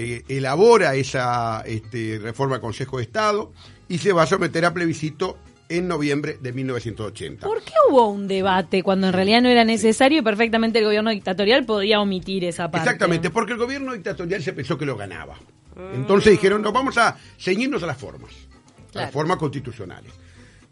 Eh, 0.00 0.22
elabora 0.28 0.94
esa 0.94 1.64
este, 1.66 2.20
reforma 2.22 2.54
al 2.54 2.60
Consejo 2.60 2.98
de 2.98 3.02
Estado 3.02 3.52
y 3.88 3.98
se 3.98 4.12
va 4.12 4.22
a 4.22 4.26
someter 4.26 4.64
a 4.64 4.72
plebiscito 4.72 5.38
en 5.68 5.88
noviembre 5.88 6.38
de 6.40 6.52
1980. 6.52 7.44
¿Por 7.44 7.60
qué 7.64 7.72
hubo 7.90 8.06
un 8.06 8.28
debate 8.28 8.84
cuando 8.84 9.08
en 9.08 9.12
realidad 9.12 9.42
no 9.42 9.48
era 9.48 9.64
necesario 9.64 10.20
y 10.20 10.22
perfectamente 10.22 10.78
el 10.78 10.84
gobierno 10.84 11.10
dictatorial 11.10 11.66
podía 11.66 12.00
omitir 12.00 12.44
esa 12.44 12.70
parte? 12.70 12.86
Exactamente, 12.86 13.30
porque 13.30 13.54
el 13.54 13.58
gobierno 13.58 13.92
dictatorial 13.92 14.40
se 14.40 14.52
pensó 14.52 14.78
que 14.78 14.86
lo 14.86 14.96
ganaba. 14.96 15.34
Entonces 15.92 16.30
dijeron, 16.30 16.62
no, 16.62 16.70
vamos 16.70 16.96
a 16.96 17.16
ceñirnos 17.36 17.82
a 17.82 17.86
las 17.86 17.98
formas, 17.98 18.30
a 18.94 18.98
las 19.00 19.10
formas 19.10 19.36
constitucionales. 19.36 20.12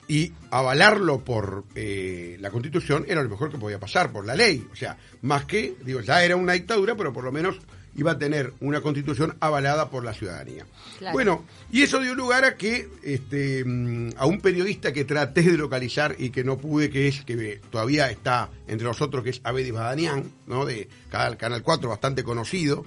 Y 0.07 0.33
avalarlo 0.53 1.19
por 1.25 1.65
eh, 1.75 2.37
la 2.39 2.53
constitución 2.53 3.05
era 3.09 3.25
lo 3.25 3.29
mejor 3.29 3.51
que 3.51 3.59
podía 3.59 3.81
pasar, 3.81 4.13
por 4.13 4.25
la 4.25 4.37
ley. 4.37 4.65
O 4.73 4.77
sea, 4.77 4.97
más 5.23 5.47
que, 5.47 5.75
digo, 5.85 6.01
ya 6.01 6.23
era 6.23 6.37
una 6.37 6.53
dictadura, 6.53 6.95
pero 6.95 7.13
por 7.13 7.25
lo 7.25 7.33
menos 7.33 7.59
iba 7.97 8.13
a 8.13 8.19
tener 8.19 8.53
una 8.61 8.81
constitución 8.81 9.37
avalada 9.41 9.91
por 9.91 10.05
la 10.05 10.13
ciudadanía. 10.13 10.67
Claro. 10.99 11.15
Bueno, 11.15 11.45
y 11.71 11.83
eso 11.83 12.01
dio 12.01 12.15
lugar 12.15 12.45
a 12.45 12.57
que 12.57 12.89
este, 13.03 13.65
mm, 13.65 14.11
a 14.17 14.27
un 14.27 14.41
periodista 14.41 14.93
que 14.93 15.05
traté 15.05 15.43
de 15.43 15.57
localizar 15.57 16.15
y 16.19 16.31
que 16.31 16.45
no 16.45 16.59
pude, 16.59 16.91
que 16.91 17.09
es 17.09 17.23
que 17.25 17.61
todavía 17.71 18.11
está 18.11 18.51
entre 18.69 18.87
nosotros, 18.87 19.25
que 19.25 19.31
es 19.31 19.41
Abedi 19.45 19.71
Badanian, 19.71 20.25
¿no? 20.47 20.65
de 20.65 20.89
Canal, 21.11 21.37
Canal 21.37 21.63
4, 21.63 21.89
bastante 21.89 22.23
conocido. 22.23 22.85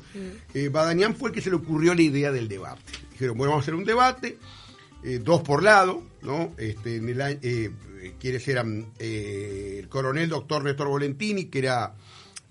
Eh, 0.53 0.69
Badanian 0.69 1.15
fue 1.15 1.29
el 1.29 1.35
que 1.35 1.41
se 1.41 1.49
le 1.49 1.55
ocurrió 1.55 1.93
la 1.93 2.01
idea 2.01 2.31
del 2.31 2.47
debate. 2.47 2.81
Dijeron, 3.11 3.37
bueno, 3.37 3.51
vamos 3.51 3.63
a 3.63 3.65
hacer 3.65 3.75
un 3.75 3.85
debate, 3.85 4.37
eh, 5.03 5.19
dos 5.23 5.41
por 5.41 5.63
lado, 5.63 6.03
¿no? 6.21 6.53
Este, 6.57 6.97
en 6.97 7.09
el 7.09 7.21
eh, 8.01 8.13
quienes 8.19 8.47
eran 8.47 8.87
eh, 8.99 9.77
el 9.79 9.89
coronel 9.89 10.29
doctor 10.29 10.63
Néstor 10.63 10.87
Volentini, 10.87 11.45
que 11.45 11.59
era, 11.59 11.93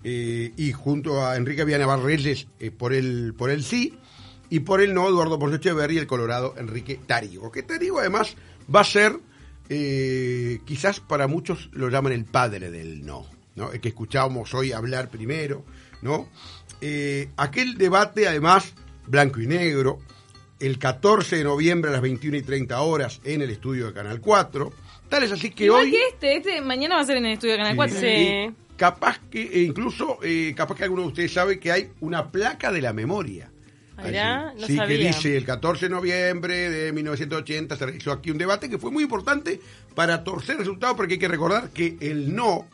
eh, 0.03 0.53
y 0.55 0.71
junto 0.71 1.25
a 1.25 1.35
Enrique 1.35 1.65
Viana 1.65 1.97
Reyes 1.97 2.47
eh, 2.59 2.71
por 2.71 2.93
el 2.93 3.33
por 3.37 3.49
el 3.49 3.63
sí, 3.63 3.97
y 4.49 4.61
por 4.61 4.81
el 4.81 4.93
no, 4.93 5.07
Eduardo 5.07 5.37
Ponce 5.37 5.57
Echeverri 5.57 5.95
y 5.95 5.99
el 5.99 6.07
colorado 6.07 6.55
Enrique 6.57 6.99
Tarigo. 7.05 7.51
Que 7.51 7.63
Tarigo 7.63 7.99
además 7.99 8.35
va 8.73 8.81
a 8.81 8.85
ser, 8.85 9.17
eh, 9.69 10.59
quizás 10.65 10.99
para 10.99 11.27
muchos 11.27 11.69
lo 11.73 11.89
llaman 11.89 12.13
el 12.13 12.25
padre 12.25 12.71
del 12.71 13.05
no, 13.05 13.25
¿no? 13.55 13.71
El 13.71 13.79
que 13.79 13.89
escuchábamos 13.89 14.53
hoy 14.53 14.71
hablar 14.71 15.09
primero, 15.09 15.63
¿no? 16.01 16.29
Eh, 16.81 17.29
aquel 17.37 17.77
debate 17.77 18.27
además, 18.27 18.73
blanco 19.05 19.39
y 19.39 19.47
negro, 19.47 19.99
el 20.59 20.79
14 20.79 21.37
de 21.37 21.43
noviembre 21.43 21.89
a 21.89 21.93
las 21.93 22.01
21 22.01 22.37
y 22.37 22.41
30 22.41 22.81
horas 22.81 23.21
en 23.23 23.41
el 23.41 23.49
estudio 23.51 23.87
de 23.87 23.93
Canal 23.93 24.19
4. 24.19 24.73
Tal 25.09 25.23
es 25.23 25.31
así 25.31 25.51
que 25.51 25.65
Igual 25.65 25.85
hoy... 25.85 25.91
que 25.91 26.07
este, 26.07 26.37
este 26.37 26.61
mañana 26.61 26.95
va 26.95 27.01
a 27.01 27.05
ser 27.05 27.17
en 27.17 27.25
el 27.25 27.33
estudio 27.33 27.53
de 27.53 27.59
Canal 27.59 27.75
4. 27.75 27.99
Sí. 27.99 28.55
Capaz 28.79 29.19
que, 29.29 29.41
e 29.41 29.63
incluso, 29.63 30.19
eh, 30.23 30.53
capaz 30.55 30.77
que 30.77 30.85
alguno 30.85 31.01
de 31.01 31.09
ustedes 31.09 31.33
sabe 31.33 31.59
que 31.59 31.69
hay 31.69 31.91
una 31.99 32.31
placa 32.31 32.71
de 32.71 32.81
la 32.81 32.93
memoria. 32.93 33.51
Allí. 33.97 34.15
no 34.57 34.65
sí, 34.65 34.77
sabía. 34.77 34.97
que 34.97 35.07
dice 35.07 35.35
el 35.35 35.43
14 35.43 35.87
de 35.87 35.89
noviembre 35.89 36.69
de 36.69 36.93
1980 36.93 37.75
se 37.75 37.85
realizó 37.85 38.13
aquí 38.13 38.31
un 38.31 38.37
debate 38.37 38.69
que 38.69 38.77
fue 38.77 38.89
muy 38.89 39.03
importante 39.03 39.59
para 39.93 40.23
torcer 40.23 40.55
resultados 40.55 40.95
porque 40.95 41.15
hay 41.15 41.19
que 41.19 41.27
recordar 41.27 41.71
que 41.71 41.97
el 41.99 42.33
no 42.33 42.67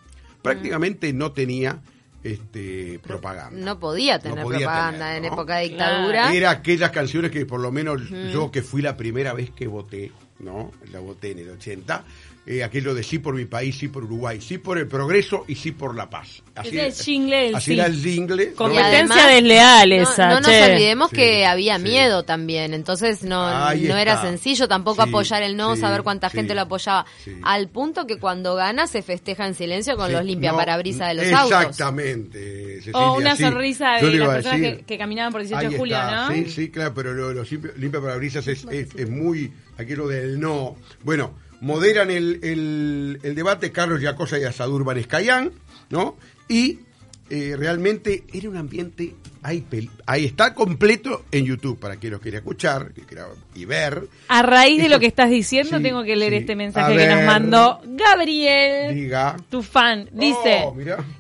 prácticamente 0.43 1.11
no 1.11 1.31
tenía 1.31 1.81
este 2.21 2.99
propaganda. 2.99 3.59
No 3.59 3.79
podía 3.79 4.19
tener 4.19 4.43
podía 4.43 4.67
propaganda 4.67 5.07
tener, 5.07 5.17
en 5.17 5.25
época 5.25 5.55
de 5.57 5.69
dictadura. 5.69 6.31
Era 6.31 6.51
aquellas 6.51 6.91
canciones 6.91 7.31
que 7.31 7.47
por 7.47 7.59
lo 7.59 7.71
menos 7.71 8.07
yo 8.31 8.51
que 8.51 8.61
fui 8.61 8.83
la 8.83 8.95
primera 8.95 9.33
vez 9.33 9.49
que 9.49 9.65
voté, 9.65 10.11
¿no? 10.39 10.71
La 10.91 10.99
voté 10.99 11.31
en 11.31 11.39
el 11.39 11.49
80, 11.51 12.03
eh, 12.47 12.63
aquello 12.63 12.93
de 12.93 13.01
sí 13.01 13.17
por 13.19 13.33
mi 13.33 13.45
país, 13.45 13.75
sí 13.77 13.87
por 13.87 14.03
Uruguay, 14.03 14.39
sí 14.39 14.57
por 14.59 14.77
el 14.77 14.87
progreso 14.87 15.45
y 15.47 15.55
sí 15.55 15.71
por 15.71 15.95
la 15.95 16.09
paz. 16.09 16.43
Ese 16.63 16.75
era 16.75 16.85
el 16.85 16.93
jingle 16.93 17.55
así 17.55 17.65
sí. 17.65 17.73
era 17.73 17.87
el 17.87 17.95
jingle. 18.01 18.53
Competencia 18.53 19.27
desleal 19.27 19.89
No, 19.89 19.95
esa, 19.95 20.27
no 20.29 20.35
nos 20.41 20.49
che. 20.49 20.63
olvidemos 20.71 21.09
Sí, 21.09 21.15
que 21.15 21.45
había 21.45 21.77
sí. 21.77 21.83
miedo 21.83 22.23
también, 22.23 22.73
entonces 22.73 23.23
no, 23.23 23.43
Ahí 23.45 23.87
no 23.87 23.97
era 23.97 24.21
sencillo 24.21 24.67
tampoco 24.67 25.03
Sí, 25.03 25.09
apoyar 25.09 25.41
el 25.43 25.57
no, 25.57 25.73
sí, 25.75 25.81
saber 25.81 26.03
cuánta 26.03 26.29
sí, 26.29 26.37
gente 26.37 26.53
lo 26.53 26.61
apoyaba, 26.61 27.05
sí. 27.23 27.35
al 27.43 27.67
punto 27.69 28.05
que 28.05 28.17
cuando 28.19 28.55
gana 28.55 28.85
se 28.87 29.01
festeja 29.01 29.47
en 29.47 29.55
silencio 29.55 29.95
con 29.97 30.07
Sí, 30.07 30.11
los 30.13 30.21
no, 30.21 30.27
limpiaparabrisas 30.27 31.07
de 31.09 31.13
los 31.15 31.33
autos. 31.33 31.61
Exactamente. 31.61 32.79
O 32.93 33.15
una 33.15 33.35
sí. 33.35 33.43
sonrisa 33.43 33.93
de 33.95 34.11
las 34.17 34.29
personas 34.29 34.59
decir. 34.61 34.77
que, 34.79 34.83
que 34.85 34.97
caminaban 34.97 35.31
por 35.31 35.41
18 35.41 35.59
Ahí 35.65 35.71
de 35.71 35.77
julio, 35.79 35.95
está. 35.95 36.29
¿no? 36.29 36.35
Sí, 36.35 36.45
sí, 36.49 36.69
claro, 36.69 36.93
pero 36.93 37.13
lo, 37.13 37.33
los 37.33 37.51
limpia, 37.51 37.71
limpiaparabrisas 37.77 38.47
es, 38.47 38.65
es, 38.69 38.93
es 38.95 39.09
muy 39.09 39.51
aquello 39.77 40.07
del 40.07 40.39
no. 40.39 40.75
Bueno, 41.03 41.33
moderan 41.61 42.11
el, 42.11 42.39
el, 42.43 43.35
debate 43.35 43.71
Carlos 43.71 44.01
Yacosa 44.01 44.39
y 44.39 44.43
Asadur 44.43 44.83
Banescayán, 44.83 45.51
¿no? 45.89 46.17
Y 46.47 46.79
eh, 47.29 47.55
realmente 47.57 48.23
era 48.33 48.49
un 48.49 48.57
ambiente, 48.57 49.15
ahí, 49.45 49.63
pel- 49.69 49.89
ahí 50.05 50.25
está 50.25 50.53
completo 50.53 51.23
en 51.31 51.45
YouTube 51.45 51.79
para 51.79 51.97
quien 51.97 52.13
lo 52.13 52.19
quiera 52.19 52.37
escuchar 52.39 52.91
que 52.93 53.01
quiera- 53.03 53.27
y 53.53 53.65
ver. 53.65 54.07
A 54.27 54.41
raíz 54.41 54.77
de 54.77 54.83
Esto- 54.83 54.95
lo 54.95 54.99
que 54.99 55.05
estás 55.05 55.29
diciendo, 55.29 55.77
Sí, 55.77 55.83
tengo 55.83 56.03
que 56.03 56.15
leer 56.15 56.31
sí. 56.33 56.37
este 56.39 56.55
mensaje 56.55 56.97
que 56.97 57.07
nos 57.07 57.17
ver. 57.17 57.25
mandó 57.25 57.79
Gabriel, 57.85 58.93
Diga. 58.95 59.37
tu 59.49 59.61
fan. 59.61 60.09
Dice, 60.11 60.63
Oh, 60.65 60.75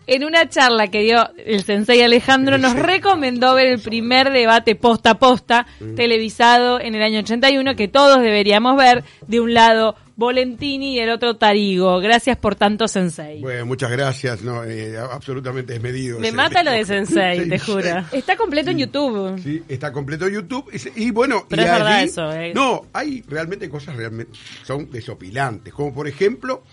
en 0.07 0.23
una 0.23 0.49
charla 0.49 0.87
que 0.87 1.01
dio 1.01 1.29
el 1.37 1.63
sensei 1.63 2.01
Alejandro, 2.01 2.55
El 2.55 2.61
nos 2.61 2.71
sensei. 2.73 2.93
recomendó 2.95 3.53
ver 3.55 3.67
el 3.67 3.79
primer 3.79 4.31
debate 4.31 4.75
posta 4.75 5.11
a 5.11 5.19
posta 5.19 5.67
Mm. 5.79 5.95
televisado 5.95 6.79
en 6.79 6.95
el 6.95 7.03
año 7.03 7.19
81 7.19 7.75
que 7.75 7.87
todos 7.87 8.21
deberíamos 8.21 8.75
ver. 8.77 9.03
De 9.27 9.39
un 9.39 9.53
lado 9.53 9.95
Volentini 10.17 10.95
y 10.95 10.99
del 11.01 11.09
otro 11.09 11.35
Tarigo. 11.35 11.99
Gracias 11.99 12.37
por 12.37 12.55
tanto, 12.55 12.87
sensei. 12.87 13.41
Bueno, 13.41 13.65
muchas 13.65 13.91
gracias, 13.91 14.41
no, 14.43 14.63
eh, 14.63 14.95
absolutamente 14.97 15.73
desmedido. 15.73 16.19
Me 16.19 16.31
mata 16.31 16.63
lo 16.63 16.71
de 16.71 16.85
Sensei, 16.85 17.49
te 17.49 17.59
juro. 17.59 18.05
Está 18.15 18.37
completo 18.37 18.69
en 18.71 18.77
YouTube. 18.77 19.39
Sí, 19.41 19.63
está 19.67 19.91
completo 19.91 20.27
YouTube. 20.27 20.71
Y, 20.95 21.11
bueno, 21.11 21.45
Pero 21.49 21.61
y 21.61 21.65
es 21.65 21.71
verdad 21.71 21.87
allí- 21.97 22.05
eso, 22.09 22.31
¿eh? 22.33 22.53
No, 22.53 22.85
hay 22.93 23.23
realmente 23.27 23.69
cosas 23.69 23.95
realmente 23.95 24.37
son 24.63 24.89
desopilantes. 24.89 25.73
Como 25.73 25.93
por 25.93 26.07
ejemplo, 26.07 26.63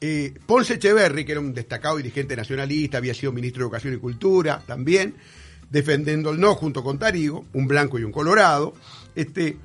eh, 0.00 0.32
Ponce 0.46 0.74
Echeverri, 0.74 1.24
que 1.24 1.32
era 1.32 1.40
un 1.40 1.52
destacado 1.54 1.96
dirigente 1.96 2.36
nacionalista, 2.36 2.98
había 2.98 3.14
sido 3.14 3.32
ministro 3.32 3.60
de 3.60 3.64
Educación 3.66 3.94
y 3.94 3.96
Cultura 3.98 4.62
también, 4.66 5.14
defendiendo 5.70 6.30
el 6.30 6.40
no 6.40 6.54
junto 6.54 6.84
con 6.84 6.98
Tarigo, 6.98 7.44
un 7.52 7.66
blanco 7.66 7.98
y 7.98 8.04
un 8.04 8.12
colorado. 8.12 8.74
Este, 9.16 9.56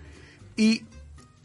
y 0.56 0.84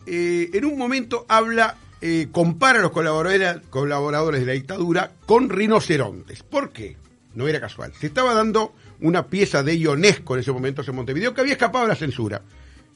eh, 0.06 0.50
en 0.54 0.64
un 0.64 0.78
momento 0.78 1.26
habla, 1.28 1.76
eh, 2.00 2.28
compara 2.32 2.78
a 2.78 2.82
los 2.82 2.92
colaboradores, 2.92 3.61
colaboradores 3.68 4.40
de 4.40 4.46
la 4.46 4.52
dictadura 4.52 5.12
con 5.26 5.50
rinocerontes. 5.50 6.42
¿Por 6.42 6.70
qué? 6.72 6.96
No 7.34 7.46
era 7.46 7.61
casual. 7.61 7.92
Se 7.99 8.06
estaba 8.06 8.34
dando 8.34 8.75
una 9.02 9.26
pieza 9.26 9.62
de 9.62 9.76
Ionesco 9.76 10.35
en 10.35 10.40
ese 10.40 10.52
momento 10.52 10.82
en 10.87 10.94
Montevideo 10.94 11.35
que 11.35 11.40
había 11.40 11.52
escapado 11.54 11.85
de 11.85 11.88
la 11.90 11.97
censura, 11.97 12.42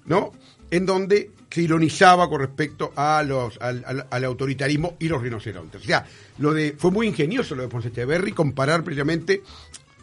¿no? 0.07 0.33
En 0.71 0.87
donde 0.87 1.31
se 1.51 1.63
ironizaba 1.63 2.29
con 2.29 2.41
respecto 2.41 2.93
a 2.97 3.23
los, 3.23 3.59
al, 3.61 4.25
autoritarismo 4.25 4.97
y 4.99 5.09
los 5.09 5.23
rinocerontes. 5.23 5.83
O 5.83 5.85
sea, 5.85 6.05
lo 6.39 6.53
de, 6.53 6.75
fue 6.77 6.91
muy 6.91 7.07
ingenioso 7.07 7.55
lo 7.55 7.63
de 7.63 7.69
Ponce 7.69 7.89
Echeverri 7.89 8.33
comparar 8.33 8.83
precisamente 8.85 9.43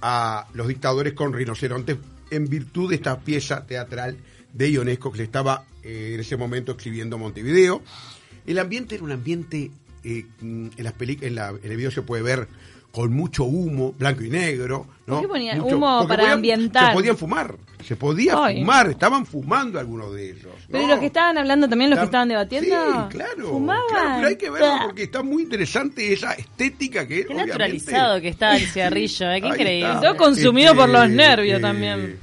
a 0.02 0.48
los 0.54 0.68
dictadores 0.68 1.14
con 1.14 1.34
rinocerontes 1.34 1.98
en 2.32 2.48
virtud 2.48 2.90
de 2.90 2.96
esta 2.96 3.20
pieza 3.20 3.66
teatral 3.66 4.18
de 4.54 4.72
Ionesco 4.72 5.12
que 5.12 5.18
se 5.20 5.24
estaba 5.24 5.66
eh, 5.84 6.12
en 6.16 6.20
ese 6.20 6.38
momento 6.38 6.72
exhibiendo 6.72 7.16
en 7.18 7.22
Montevideo. 7.22 7.82
El 8.46 8.60
ambiente 8.60 8.96
era 8.96 9.04
un 9.04 9.12
ambiente, 9.12 9.72
eh, 10.04 10.26
mm, 10.42 10.68
en, 10.78 10.84
las 10.84 10.94
en, 11.00 11.36
la- 11.36 11.50
en 11.50 11.72
el 11.72 11.78
video 11.78 11.92
se 11.92 12.02
puede 12.02 12.24
ver 12.24 12.48
con 12.94 13.12
mucho 13.12 13.46
humo, 13.46 13.92
blanco 13.98 14.22
y 14.24 14.30
negro. 14.30 14.86
¿no? 15.08 15.16
¿Por 15.16 15.22
qué 15.24 15.28
ponían 15.28 15.60
Mucho- 15.60 15.78
humo 15.78 16.08
para 16.08 16.22
podían- 16.22 16.34
ambientar? 16.34 16.88
Se 16.90 16.94
podían 16.94 17.18
fumar, 17.18 17.56
se 17.84 17.96
podía 17.96 18.36
Ay. 18.46 18.60
fumar, 18.60 18.90
estaban 18.92 19.26
fumando 19.26 19.80
algunos 19.80 20.14
de 20.14 20.30
ellos. 20.30 20.54
Pero 20.70 20.84
¿y 20.84 20.86
¿no? 20.86 20.92
los 20.92 21.00
que 21.00 21.08
estaban 21.08 21.36
hablando 21.40 21.68
también, 21.68 21.90
los 21.90 21.98
que 21.98 22.06
estaban 22.06 22.30
debatiendo? 22.30 22.70
Sí, 22.70 23.08
claro. 23.18 23.50
¿Fumaban? 23.50 23.82
claro, 23.90 24.10
pero 24.18 24.28
hay 24.28 24.36
que 24.38 24.50
verlo 24.52 24.74
porque 24.84 25.04
está 25.04 25.24
muy 25.24 25.42
interesante 25.42 26.14
esa 26.14 26.34
estética 26.34 27.08
que 27.08 27.22
Qué 27.22 27.34
obviamente- 27.34 27.48
naturalizado 27.52 28.22
que 28.22 28.28
está 28.28 28.56
el 28.58 28.68
cigarrillo, 28.68 29.32
¿eh? 29.32 29.42
qué 29.42 29.48
Ahí 29.48 29.54
increíble. 29.54 29.88
está. 29.90 30.02
Todo 30.02 30.16
consumido 30.18 30.76
por 30.76 30.88
los 30.90 31.04
Este, 31.06 31.16
nervios 31.16 31.58
eh, 31.58 31.62
también. 31.62 32.20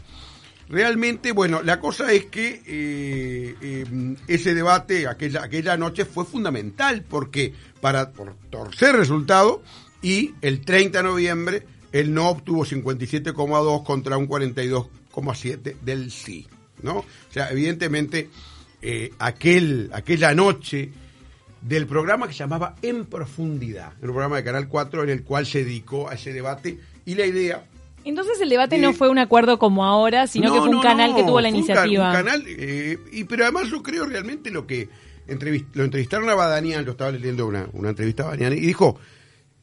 Realmente, 0.69 1.33
bueno, 1.33 1.63
la 1.65 1.81
cosa 1.81 2.13
es 2.13 2.27
que 2.27 2.63
eh, 2.65 3.55
eh, 3.61 4.15
ese 4.29 4.55
debate 4.55 5.09
aquella, 5.09 5.43
aquella 5.43 5.77
noche 5.77 6.05
fue 6.05 6.25
fundamental 6.25 7.03
porque 7.03 7.53
para 7.81 8.13
por 8.13 8.37
torcer 8.51 8.95
resultado 8.95 9.63
y 10.03 10.35
el 10.41 10.61
30 10.63 10.99
de 10.99 11.05
noviembre 11.05 11.63
el 11.93 12.15
no 12.15 12.29
obtuvo 12.29 12.65
57,2 12.65 13.85
contra 13.85 14.17
un 14.17 14.29
42,7 14.29 15.75
del 15.81 16.11
sí, 16.11 16.47
¿no? 16.83 16.99
O 16.99 17.05
sea, 17.31 17.51
evidentemente 17.51 18.31
eh, 18.83 19.13
aquel, 19.19 19.91
aquella 19.93 20.35
noche 20.35 20.91
del 21.63 21.87
programa 21.87 22.27
que 22.27 22.33
se 22.33 22.39
llamaba 22.39 22.77
En 22.81 23.05
Profundidad, 23.07 23.93
un 24.01 24.09
programa 24.11 24.37
de 24.37 24.45
Canal 24.45 24.69
4 24.69 25.03
en 25.05 25.11
el 25.11 25.23
cual 25.25 25.47
se 25.47 25.65
dedicó 25.65 26.09
a 26.09 26.15
ese 26.15 26.33
debate 26.33 26.79
y 27.05 27.15
la 27.17 27.27
idea 27.27 27.65
Entonces 28.05 28.41
el 28.41 28.49
debate 28.49 28.77
Eh, 28.77 28.79
no 28.79 28.93
fue 28.95 29.11
un 29.11 29.19
acuerdo 29.19 29.59
como 29.59 29.85
ahora, 29.85 30.27
sino 30.27 30.49
no, 30.49 30.55
que 30.55 30.61
fue 30.61 30.69
un 30.71 30.77
no, 30.77 30.83
canal 30.83 31.11
no, 31.11 31.17
que 31.17 31.23
tuvo 31.25 31.41
la 31.41 31.51
iniciativa. 31.51 32.09
Un, 32.09 32.15
canal, 32.15 32.45
eh, 32.47 32.99
y, 33.13 33.25
pero 33.25 33.43
además 33.45 33.69
yo 33.69 33.83
creo 33.83 34.07
realmente 34.07 34.51
lo 34.51 34.67
que 34.67 34.89
entrevist- 35.29 35.67
lo 35.75 35.85
entrevistaron 35.85 36.31
a 36.31 36.35
Badanian, 36.35 36.85
yo 36.87 36.93
estaba 36.93 37.11
leyendo 37.11 37.47
una, 37.47 37.69
una 37.75 37.91
entrevista 37.91 38.23
a 38.23 38.27
Badanian, 38.27 38.53
y 38.55 38.61
dijo, 38.61 38.99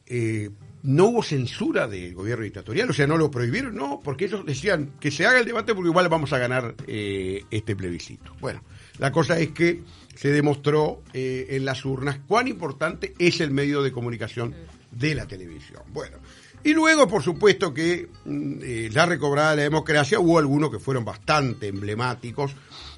eh, 0.08 0.50
no 0.82 1.06
hubo 1.06 1.22
censura 1.22 1.86
del 1.88 2.14
gobierno 2.14 2.44
dictatorial, 2.44 2.88
o 2.90 2.92
sea, 2.92 3.06
no 3.06 3.16
lo 3.16 3.30
prohibieron, 3.30 3.74
no, 3.74 4.00
porque 4.02 4.26
ellos 4.26 4.46
decían 4.46 4.92
que 5.00 5.10
se 5.10 5.26
haga 5.26 5.40
el 5.40 5.44
debate 5.44 5.74
porque 5.74 5.90
igual 5.90 6.08
vamos 6.08 6.32
a 6.32 6.38
ganar 6.38 6.74
eh, 6.86 7.44
este 7.50 7.74
plebiscito. 7.74 8.34
Bueno, 8.40 8.62
la 8.98 9.12
cosa 9.12 9.38
es 9.38 9.50
que 9.50 9.82
se 10.14 10.30
demostró 10.30 11.02
eh, 11.12 11.46
en 11.50 11.64
las 11.64 11.84
urnas 11.84 12.20
cuán 12.26 12.48
importante 12.48 13.14
es 13.18 13.40
el 13.40 13.50
medio 13.50 13.82
de 13.82 13.92
comunicación 13.92 14.54
de 14.90 15.14
la 15.14 15.26
televisión. 15.26 15.82
Bueno, 15.92 16.18
y 16.64 16.74
luego, 16.74 17.06
por 17.08 17.22
supuesto, 17.22 17.72
que 17.72 18.08
mm, 18.24 18.52
eh, 18.62 18.90
ya 18.92 19.06
recobrada 19.06 19.56
la 19.56 19.62
democracia, 19.62 20.20
hubo 20.20 20.38
algunos 20.38 20.70
que 20.70 20.78
fueron 20.78 21.04
bastante 21.04 21.68
emblemáticos. 21.68 22.52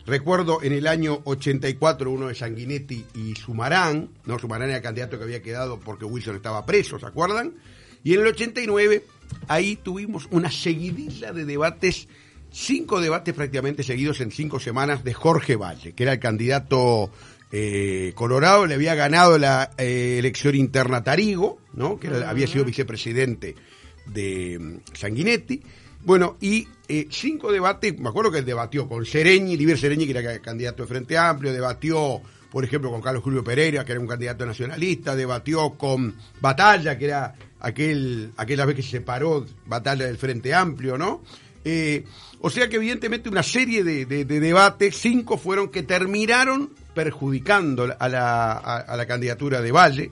Recuerdo 0.06 0.62
en 0.62 0.72
el 0.72 0.86
año 0.86 1.20
84 1.24 2.10
uno 2.10 2.28
de 2.28 2.34
Sanguinetti 2.34 3.04
y 3.14 3.34
Sumarán, 3.34 4.10
no 4.24 4.38
Sumarán 4.38 4.68
era 4.68 4.78
el 4.78 4.82
candidato 4.82 5.18
que 5.18 5.24
había 5.24 5.42
quedado 5.42 5.78
porque 5.78 6.04
Wilson 6.04 6.36
estaba 6.36 6.64
preso, 6.64 6.98
¿se 6.98 7.06
acuerdan? 7.06 7.54
Y 8.02 8.14
en 8.14 8.20
el 8.20 8.28
89 8.28 9.04
ahí 9.46 9.76
tuvimos 9.76 10.26
una 10.30 10.50
seguidilla 10.50 11.32
de 11.32 11.44
debates 11.44 12.08
cinco 12.52 13.00
debates 13.00 13.34
prácticamente 13.34 13.82
seguidos 13.82 14.20
en 14.20 14.30
cinco 14.30 14.58
semanas 14.60 15.04
de 15.04 15.14
Jorge 15.14 15.56
Valle, 15.56 15.92
que 15.92 16.02
era 16.02 16.14
el 16.14 16.18
candidato 16.18 17.10
eh, 17.52 18.12
colorado, 18.14 18.66
le 18.66 18.74
había 18.74 18.94
ganado 18.94 19.38
la 19.38 19.70
eh, 19.78 20.16
elección 20.18 20.54
interna 20.54 21.02
Tarigo, 21.02 21.58
¿no? 21.74 21.98
que 21.98 22.06
era- 22.08 22.30
había 22.30 22.46
sido 22.46 22.64
vicepresidente 22.64 23.54
de 24.06 24.58
mm, 24.60 24.76
Sanguinetti. 24.94 25.60
Bueno, 26.04 26.36
y 26.40 26.66
eh, 26.88 27.08
cinco 27.10 27.52
debates, 27.52 27.98
me 27.98 28.08
acuerdo 28.08 28.30
que 28.32 28.38
él 28.38 28.44
debatió 28.44 28.88
con 28.88 29.04
Sereñi, 29.04 29.56
Liber 29.56 29.76
Sereñi, 29.78 30.06
que 30.06 30.18
era 30.18 30.38
candidato 30.40 30.82
de 30.84 30.88
Frente 30.88 31.18
Amplio, 31.18 31.52
debatió, 31.52 32.20
por 32.50 32.64
ejemplo, 32.64 32.90
con 32.90 33.02
Carlos 33.02 33.22
Julio 33.22 33.44
Pereira, 33.44 33.84
que 33.84 33.92
era 33.92 34.00
un 34.00 34.06
candidato 34.06 34.46
nacionalista, 34.46 35.14
debatió 35.14 35.70
con 35.72 36.14
Batalla, 36.40 36.96
que 36.96 37.04
era 37.04 37.34
aquel, 37.60 38.32
aquella 38.38 38.64
vez 38.64 38.76
que 38.76 38.82
se 38.82 38.90
separó 38.92 39.44
Batalla 39.66 40.06
del 40.06 40.16
Frente 40.16 40.54
Amplio, 40.54 40.96
¿no? 40.96 41.22
Eh, 41.64 42.04
o 42.40 42.48
sea 42.48 42.70
que 42.70 42.76
evidentemente 42.76 43.28
una 43.28 43.42
serie 43.42 43.84
de, 43.84 44.06
de- 44.06 44.24
de 44.24 44.40
debates, 44.40 44.96
cinco 44.96 45.36
fueron 45.36 45.68
que 45.68 45.82
terminaron 45.82 46.70
perjudicando 46.94 47.94
a 47.98 48.08
la, 48.08 48.52
a- 48.52 48.76
a 48.78 48.96
la 48.96 49.06
candidatura 49.06 49.60
de 49.60 49.72
Valle. 49.72 50.10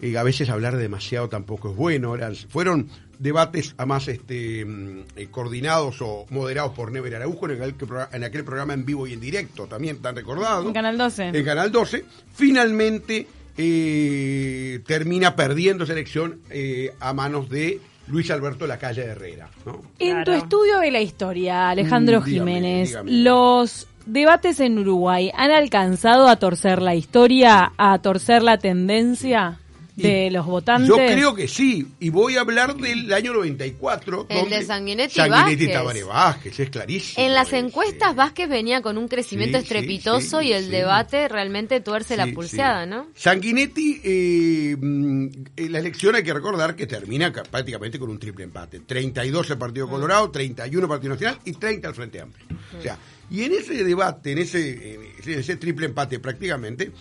Eh, 0.00 0.16
a 0.18 0.22
veces 0.24 0.48
hablar 0.50 0.76
demasiado 0.76 1.28
tampoco 1.28 1.70
es 1.70 1.76
bueno. 1.76 2.14
eran- 2.16 2.34
fueron 2.34 2.88
debates 3.18 3.74
además 3.78 4.08
este, 4.08 4.64
mm, 4.64 4.98
eh, 5.14 5.28
coordinados 5.30 5.98
o 6.00 6.26
moderados 6.30 6.72
por 6.72 6.90
Never 6.90 7.14
Araujo 7.14 7.48
en 7.48 7.52
aquel, 7.62 7.74
programa- 7.74 8.08
en 8.12 8.24
aquel 8.24 8.44
programa 8.44 8.74
en 8.74 8.84
vivo 8.84 9.06
y 9.06 9.12
en 9.12 9.20
directo, 9.20 9.66
también 9.68 9.98
tan 10.02 10.16
recordado. 10.16 10.66
En 10.66 10.72
Canal 10.72 10.98
12. 10.98 11.28
En 11.28 11.44
Canal 11.44 11.70
12. 11.70 12.04
Finalmente 12.34 13.28
eh, 13.56 14.80
termina 14.86 15.36
perdiendo 15.36 15.84
esa 15.84 15.92
elección 15.92 16.40
eh, 16.50 16.92
a 17.00 17.12
manos 17.12 17.48
de 17.48 17.80
Luis 18.08 18.30
Alberto 18.30 18.66
Lacalle 18.66 19.04
Herrera. 19.04 19.48
¿no? 19.64 19.80
En 19.98 20.24
tu 20.24 20.32
estudio 20.32 20.78
de 20.80 20.90
la 20.90 21.00
historia, 21.00 21.70
Alejandro 21.70 22.20
Mm, 22.20 22.24
dígame, 22.24 22.52
Jiménez, 22.52 22.88
dígame. 22.88 23.10
los 23.12 23.86
debates 24.06 24.58
en 24.60 24.78
Uruguay 24.78 25.30
han 25.34 25.50
alcanzado 25.52 26.28
a 26.28 26.36
torcer 26.36 26.82
la 26.82 26.94
historia, 26.94 27.72
a 27.78 27.98
torcer 28.00 28.42
la 28.42 28.58
tendencia 28.58 29.60
de 29.96 30.26
Y 30.26 30.30
los 30.30 30.46
votantes. 30.46 30.88
Yo 30.88 30.96
creo 30.96 31.34
que 31.34 31.46
sí, 31.48 31.86
y 32.00 32.08
voy 32.08 32.36
a 32.36 32.40
hablar 32.40 32.74
del 32.76 33.12
año 33.12 33.32
94. 33.34 34.26
El 34.28 34.38
donde 34.40 34.58
de 34.60 34.64
Sanguinetti 34.64 35.14
Sanguinetti 35.16 35.66
Vázquez. 35.66 35.72
Tabaré 35.72 36.02
Vázquez, 36.04 36.60
es 36.60 36.70
clarísimo. 36.70 37.26
En 37.26 37.34
las 37.34 37.48
ese. 37.48 37.58
encuestas 37.58 38.16
Vázquez 38.16 38.48
venía 38.48 38.80
con 38.80 38.96
un 38.96 39.06
crecimiento 39.08 39.58
Sí, 39.58 39.64
estrepitoso 39.64 40.40
sí, 40.40 40.46
y 40.48 40.52
el 40.54 40.64
sí. 40.64 40.70
debate 40.70 41.28
realmente 41.28 41.80
tuerce 41.80 42.16
la 42.16 42.26
pulseada, 42.28 42.84
sí. 42.84 42.90
¿no? 42.90 43.06
Sanguinetti, 43.14 44.00
eh, 44.02 44.76
mm, 44.80 45.26
la 45.68 45.78
elección 45.78 46.14
hay 46.14 46.22
que 46.22 46.32
recordar 46.32 46.74
que 46.74 46.86
termina 46.86 47.32
ca- 47.32 47.42
prácticamente 47.42 47.98
con 47.98 48.08
un 48.10 48.18
triple 48.18 48.44
empate. 48.44 48.80
32 48.80 49.50
el 49.50 49.58
Partido 49.58 49.88
Colorado, 49.88 50.30
31 50.30 50.82
el 50.84 50.88
Partido 50.88 51.12
Nacional 51.12 51.38
y 51.44 51.52
30 51.52 51.88
el 51.88 51.94
Frente 51.94 52.20
Amplio. 52.20 52.46
O 52.78 52.82
sea, 52.82 52.96
y 53.30 53.42
en 53.44 53.52
ese 53.52 53.84
debate, 53.84 54.32
en 54.32 54.38
ese, 54.38 54.94
en 54.94 55.38
ese 55.38 55.56
triple 55.56 55.86
empate 55.86 56.18
prácticamente, 56.18 56.92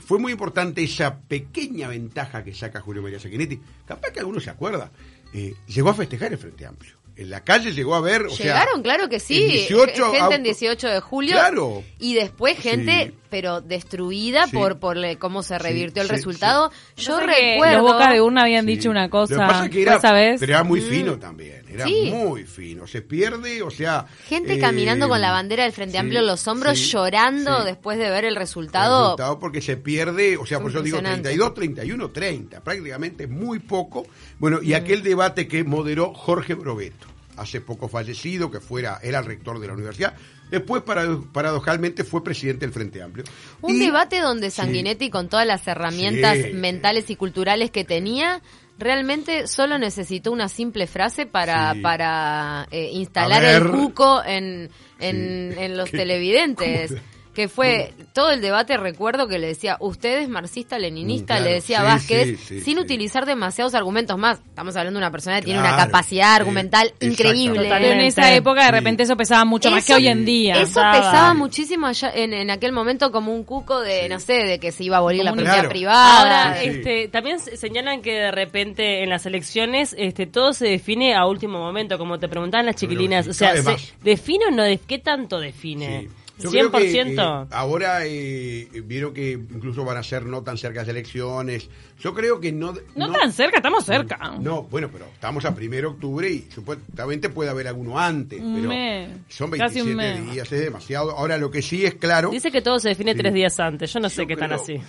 fue 0.00 0.18
muy 0.18 0.32
importante 0.32 0.82
esa 0.82 1.18
pequeña 1.20 1.88
ventaja 1.88 2.44
que 2.44 2.54
saca 2.54 2.80
Julio 2.80 3.02
María 3.02 3.18
Sanguinetti. 3.20 3.60
Capaz 3.86 4.10
que 4.10 4.20
alguno 4.20 4.40
se 4.40 4.50
acuerda, 4.50 4.90
eh, 5.32 5.54
llegó 5.66 5.90
a 5.90 5.94
festejar 5.94 6.32
el 6.32 6.38
Frente 6.38 6.66
Amplio. 6.66 6.96
En 7.16 7.30
la 7.30 7.42
calle 7.42 7.72
llegó 7.72 7.96
a 7.96 8.00
ver, 8.00 8.22
o 8.26 8.30
sea, 8.30 8.46
Llegaron, 8.46 8.80
claro 8.80 9.08
que 9.08 9.18
sí. 9.18 9.42
en 9.42 9.50
18 9.50 10.12
gente 10.12 10.34
en 10.36 10.42
18 10.44 10.88
de 10.88 11.00
julio. 11.00 11.32
Claro. 11.32 11.82
Y 11.98 12.14
después 12.14 12.56
gente, 12.58 13.06
Sí. 13.06 13.14
Pero 13.30 13.60
destruida 13.60 14.46
Sí. 14.46 14.56
por, 14.56 14.78
por 14.78 14.96
le- 14.96 15.16
cómo 15.18 15.42
se 15.42 15.58
revirtió 15.58 16.02
el 16.02 16.08
sí, 16.08 16.14
resultado. 16.14 16.70
Yo 16.96 17.20
recuerdo. 17.20 17.82
Los 17.82 17.92
Boca 17.92 18.12
de 18.12 18.20
Urna 18.20 18.42
habían 18.42 18.64
Sí. 18.66 18.76
dicho 18.76 18.90
una 18.90 19.02
Lo 19.02 19.06
que 19.08 19.10
cosa. 19.10 19.46
pasa 19.46 19.64
es 19.64 19.70
que 19.70 19.74
¿fue 19.74 19.82
era, 19.82 19.96
esa 19.96 20.12
vez? 20.12 20.40
pero 20.40 20.52
era 20.52 20.64
muy 20.64 20.80
fino 20.80 21.18
también, 21.18 21.64
era 21.68 21.84
Mm. 21.84 21.88
Sí. 21.88 22.10
muy 22.12 22.44
fino. 22.44 22.86
Se 22.86 23.02
pierde, 23.02 23.62
o 23.62 23.70
sea... 23.70 24.06
Gente 24.26 24.54
eh, 24.54 24.58
caminando 24.58 25.08
con 25.08 25.20
la 25.20 25.30
bandera 25.32 25.64
del 25.64 25.72
Frente 25.72 25.92
sí, 25.92 25.98
Amplio 25.98 26.20
en 26.20 26.26
los 26.26 26.46
hombros, 26.48 26.78
sí, 26.78 26.90
llorando 26.90 27.58
sí. 27.60 27.66
después 27.66 27.98
de 27.98 28.10
ver 28.10 28.24
el 28.24 28.34
El 28.34 28.36
resultado. 28.36 29.38
porque 29.40 29.60
se 29.60 29.76
pierde, 29.76 30.36
o 30.36 30.46
sea, 30.46 30.60
por 30.60 30.70
eso 30.70 30.82
digo 30.82 30.98
Impresionante. 30.98 31.28
32, 31.30 31.54
31, 31.54 32.10
30, 32.10 32.60
prácticamente 32.62 33.26
muy 33.26 33.58
poco. 33.58 34.06
Bueno, 34.38 34.58
Mm. 34.62 34.64
y 34.64 34.74
aquel 34.74 35.02
debate 35.02 35.48
que 35.48 35.64
moderó 35.64 36.12
Jorge 36.14 36.54
Brobeto, 36.54 37.06
hace 37.36 37.60
poco 37.60 37.88
fallecido, 37.88 38.50
que 38.50 38.60
fuera 38.60 38.98
era 39.02 39.18
el 39.20 39.24
rector 39.24 39.60
de 39.60 39.66
la 39.68 39.72
universidad, 39.74 40.14
después 40.50 40.82
parado- 40.82 41.24
paradojalmente 41.32 42.04
fue 42.04 42.22
presidente 42.24 42.66
del 42.66 42.72
Frente 42.72 43.02
Amplio. 43.02 43.24
Un 43.60 43.76
Y- 43.76 43.80
debate 43.80 44.20
donde 44.20 44.50
Sí. 44.50 44.56
Sanguinetti, 44.56 45.10
con 45.10 45.28
todas 45.28 45.46
las 45.46 45.66
herramientas 45.66 46.36
Sí. 46.38 46.52
mentales 46.52 47.10
y 47.10 47.16
culturales 47.16 47.70
que 47.70 47.84
tenía, 47.84 48.40
realmente 48.78 49.46
solo 49.48 49.78
necesitó 49.78 50.30
una 50.32 50.48
simple 50.48 50.86
frase 50.86 51.26
para, 51.26 51.74
Sí. 51.74 51.80
para 51.80 52.66
eh, 52.70 52.90
instalar 52.92 53.44
el 53.44 53.68
cuco 53.70 54.22
en, 54.24 54.70
en, 55.00 55.76
los 55.76 55.90
televidentes. 55.90 56.90
¿Cómo? 56.92 57.00
Que 57.38 57.48
fue 57.48 57.94
todo 58.14 58.32
el 58.32 58.40
debate, 58.40 58.76
recuerdo 58.76 59.28
que 59.28 59.38
le 59.38 59.46
decía, 59.46 59.76
usted 59.78 60.18
es 60.22 60.28
marxista-leninista, 60.28 61.34
Mm, 61.34 61.36
claro. 61.36 61.44
le 61.44 61.52
decía 61.54 61.78
Sí, 61.78 61.84
Vázquez, 61.84 62.26
sí, 62.26 62.36
sí, 62.36 62.60
sin 62.62 62.74
sí. 62.76 62.80
utilizar 62.80 63.26
demasiados 63.26 63.76
argumentos 63.76 64.18
más. 64.18 64.40
Estamos 64.40 64.74
hablando 64.74 64.98
de 64.98 65.04
una 65.04 65.12
persona 65.12 65.36
que 65.38 65.44
tiene 65.44 65.60
una 65.60 65.76
capacidad 65.76 66.34
argumental 66.34 66.92
increíble. 67.00 67.68
en 67.92 68.00
esa 68.00 68.34
época 68.34 68.62
de 68.62 68.66
Sí. 68.66 68.72
repente 68.72 69.02
eso 69.04 69.16
pesaba 69.16 69.44
mucho 69.44 69.70
más 69.70 69.84
que 69.86 69.94
hoy 69.94 70.08
en 70.08 70.24
día. 70.24 70.54
Eso 70.54 70.64
Pesaba. 70.80 70.92
pesaba 70.94 71.34
muchísimo 71.34 71.86
allá 71.86 72.10
en, 72.12 72.34
en 72.34 72.50
aquel 72.50 72.72
momento 72.72 73.12
como 73.12 73.32
un 73.32 73.44
cuco 73.44 73.80
de, 73.82 74.08
no 74.08 74.18
sé, 74.18 74.32
de 74.32 74.58
que 74.58 74.72
se 74.72 74.82
iba 74.82 74.96
a 74.96 74.98
abolir 74.98 75.22
la 75.22 75.30
Como 75.30 75.42
propiedad 75.42 75.54
Claro. 75.60 75.68
privada. 75.68 76.18
Ahora, 76.48 76.56
Sí, 76.60 76.64
sí. 76.72 76.76
este, 76.78 77.06
también 77.08 77.38
se- 77.38 77.56
señalan 77.56 78.02
que 78.02 78.14
de 78.14 78.30
repente 78.32 79.04
en 79.04 79.10
las 79.10 79.26
elecciones 79.26 79.94
este, 79.96 80.26
todo 80.26 80.52
se 80.54 80.66
define 80.66 81.14
a 81.14 81.24
último 81.26 81.60
momento, 81.60 81.98
como 81.98 82.18
te 82.18 82.26
preguntaban 82.28 82.66
las 82.66 82.74
chiquilinas. 82.74 83.28
O 83.28 83.32
sea, 83.32 83.56
¿se. 83.62 83.76
¿define 84.02 84.46
o 84.46 84.50
no? 84.50 84.64
¿Qué 84.88 84.98
tanto 84.98 85.38
define? 85.38 86.08
Yo 86.38 86.50
creo 86.50 86.70
que, 86.70 86.92
¿100%? 86.92 87.44
eh, 87.44 87.48
ahora 87.50 88.06
eh, 88.06 88.68
vieron 88.84 89.12
que 89.12 89.32
incluso 89.32 89.84
van 89.84 89.96
a 89.96 90.02
ser 90.02 90.24
no 90.24 90.42
tan 90.42 90.56
cerca 90.56 90.80
las 90.80 90.88
elecciones. 90.88 91.68
Yo 91.98 92.14
creo 92.14 92.40
que 92.40 92.52
no. 92.52 92.74
No, 92.94 93.12
tan 93.12 93.32
cerca, 93.32 93.56
estamos 93.56 93.84
cerca. 93.84 94.36
No, 94.40 94.62
bueno, 94.64 94.88
pero 94.92 95.06
estamos 95.12 95.44
a 95.44 95.50
1 95.50 95.58
de 95.70 95.86
octubre 95.86 96.30
y 96.30 96.48
supuestamente 96.50 97.28
puede 97.28 97.50
haber 97.50 97.66
alguno 97.68 97.98
antes. 97.98 98.40
Un 98.40 98.54
pero 98.54 98.68
mes, 98.68 99.10
son 99.28 99.50
casi 99.50 99.80
un 99.80 99.96
27 99.96 100.20
mes. 100.22 100.32
días, 100.32 100.52
es 100.52 100.60
demasiado. 100.60 101.10
Ahora, 101.10 101.38
lo 101.38 101.50
que 101.50 101.60
sí 101.62 101.84
es 101.84 101.94
claro. 101.96 102.30
Dice 102.30 102.50
que 102.52 102.62
todo 102.62 102.78
se 102.78 102.90
define 102.90 103.12
Sí. 103.12 103.18
tres 103.18 103.34
días 103.34 103.58
antes. 103.58 103.92
Yo 103.92 104.00
no 104.00 104.08
sé 104.08 104.26
qué 104.26 104.36
tan 104.36 104.52
así. 104.52 104.80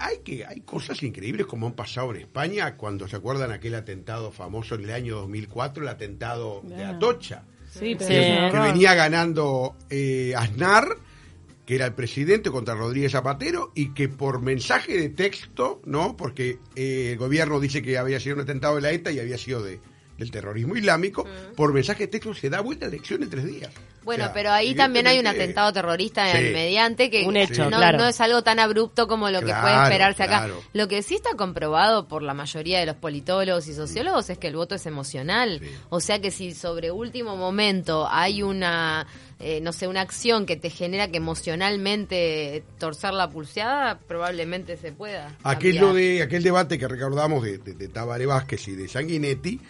Hay 0.00 0.18
que 0.24 0.44
hay 0.44 0.60
cosas 0.62 1.00
increíbles 1.04 1.46
como 1.46 1.68
han 1.68 1.72
pasado 1.74 2.10
en 2.12 2.20
España 2.22 2.76
cuando 2.76 3.06
se 3.06 3.14
acuerdan 3.16 3.52
aquel 3.52 3.76
atentado 3.76 4.32
famoso 4.32 4.74
en 4.74 4.82
el 4.82 4.90
año 4.90 5.14
2004, 5.16 5.82
el 5.84 5.88
atentado 5.88 6.62
de 6.64 6.82
Ah. 6.84 6.90
Atocha, 6.90 7.44
Sí, 7.78 7.96
pero 7.98 8.52
que 8.52 8.58
venía 8.58 8.94
ganando 8.94 9.76
eh, 9.90 10.34
Aznar, 10.36 10.96
que 11.66 11.74
era 11.74 11.86
el 11.86 11.94
presidente 11.94 12.50
contra 12.50 12.74
Rodríguez 12.74 13.12
Zapatero 13.12 13.72
y 13.74 13.94
que 13.94 14.08
por 14.08 14.40
mensaje 14.40 14.96
de 14.96 15.08
texto, 15.08 15.80
¿no? 15.84 16.16
Porque 16.16 16.58
eh, 16.76 17.10
el 17.12 17.18
gobierno 17.18 17.58
dice 17.60 17.82
que 17.82 17.98
había 17.98 18.20
sido 18.20 18.36
un 18.36 18.42
atentado 18.42 18.76
de 18.76 18.82
la 18.82 18.92
ETA 18.92 19.10
y 19.12 19.18
había 19.18 19.38
sido 19.38 19.62
de 19.62 19.80
del 20.18 20.30
terrorismo 20.30 20.76
islámico, 20.76 21.26
por 21.56 21.72
mensaje 21.72 22.04
de 22.04 22.08
texto 22.08 22.34
se 22.34 22.50
da 22.50 22.60
vuelta 22.60 22.86
a 22.86 22.88
la 22.88 22.94
elección 22.94 23.22
en 23.22 23.30
tres 23.30 23.44
días. 23.44 23.72
Bueno, 24.04 24.30
pero 24.34 24.50
ahí 24.52 24.74
también 24.74 25.06
hay 25.06 25.18
un 25.18 25.26
atentado 25.26 25.72
terrorista 25.72 26.30
Sí. 26.30 26.36
en 26.38 26.52
mediante 26.52 27.10
que 27.10 27.24
Un 27.26 27.36
hecho, 27.36 27.70
no, 27.70 27.76
claro. 27.78 27.98
no 27.98 28.06
es 28.08 28.20
algo 28.20 28.42
tan 28.42 28.58
abrupto 28.58 29.06
como 29.08 29.30
lo 29.30 29.40
que 29.40 29.46
Claro, 29.46 29.62
puede 29.62 29.82
esperarse 29.82 30.22
acá. 30.22 30.38
claro. 30.38 30.62
Lo 30.72 30.88
que 30.88 31.02
sí 31.02 31.14
está 31.14 31.30
comprobado 31.36 32.06
por 32.08 32.22
la 32.22 32.34
mayoría 32.34 32.78
de 32.80 32.86
los 32.86 32.96
politólogos 32.96 33.66
y 33.68 33.74
sociólogos 33.74 34.28
es 34.30 34.38
que 34.38 34.48
el 34.48 34.56
voto 34.56 34.74
es 34.74 34.86
emocional. 34.86 35.60
Sí. 35.62 35.70
O 35.88 36.00
sea 36.00 36.20
que 36.20 36.30
si 36.30 36.54
sobre 36.54 36.90
último 36.90 37.36
momento 37.36 38.06
hay 38.10 38.42
una, 38.42 39.06
eh, 39.40 39.60
no 39.62 39.72
sé, 39.72 39.88
una 39.88 40.00
acción 40.02 40.46
que 40.46 40.56
te 40.56 40.70
genera 40.70 41.08
que 41.08 41.18
emocionalmente 41.18 42.64
torcer 42.78 43.12
la 43.14 43.30
pulseada, 43.30 43.98
probablemente 44.06 44.76
se 44.76 44.92
pueda. 44.92 45.36
Aquello 45.42 45.86
cambiar. 45.88 46.04
de, 46.16 46.22
aquel 46.22 46.42
debate 46.42 46.78
que 46.78 46.88
recordamos 46.88 47.42
de, 47.44 47.58
de, 47.58 47.74
de 47.74 47.88
Tabaré 47.88 48.26
Vázquez 48.26 48.68
y 48.68 48.72
de 48.72 48.88
Sanguinetti, 48.88 49.60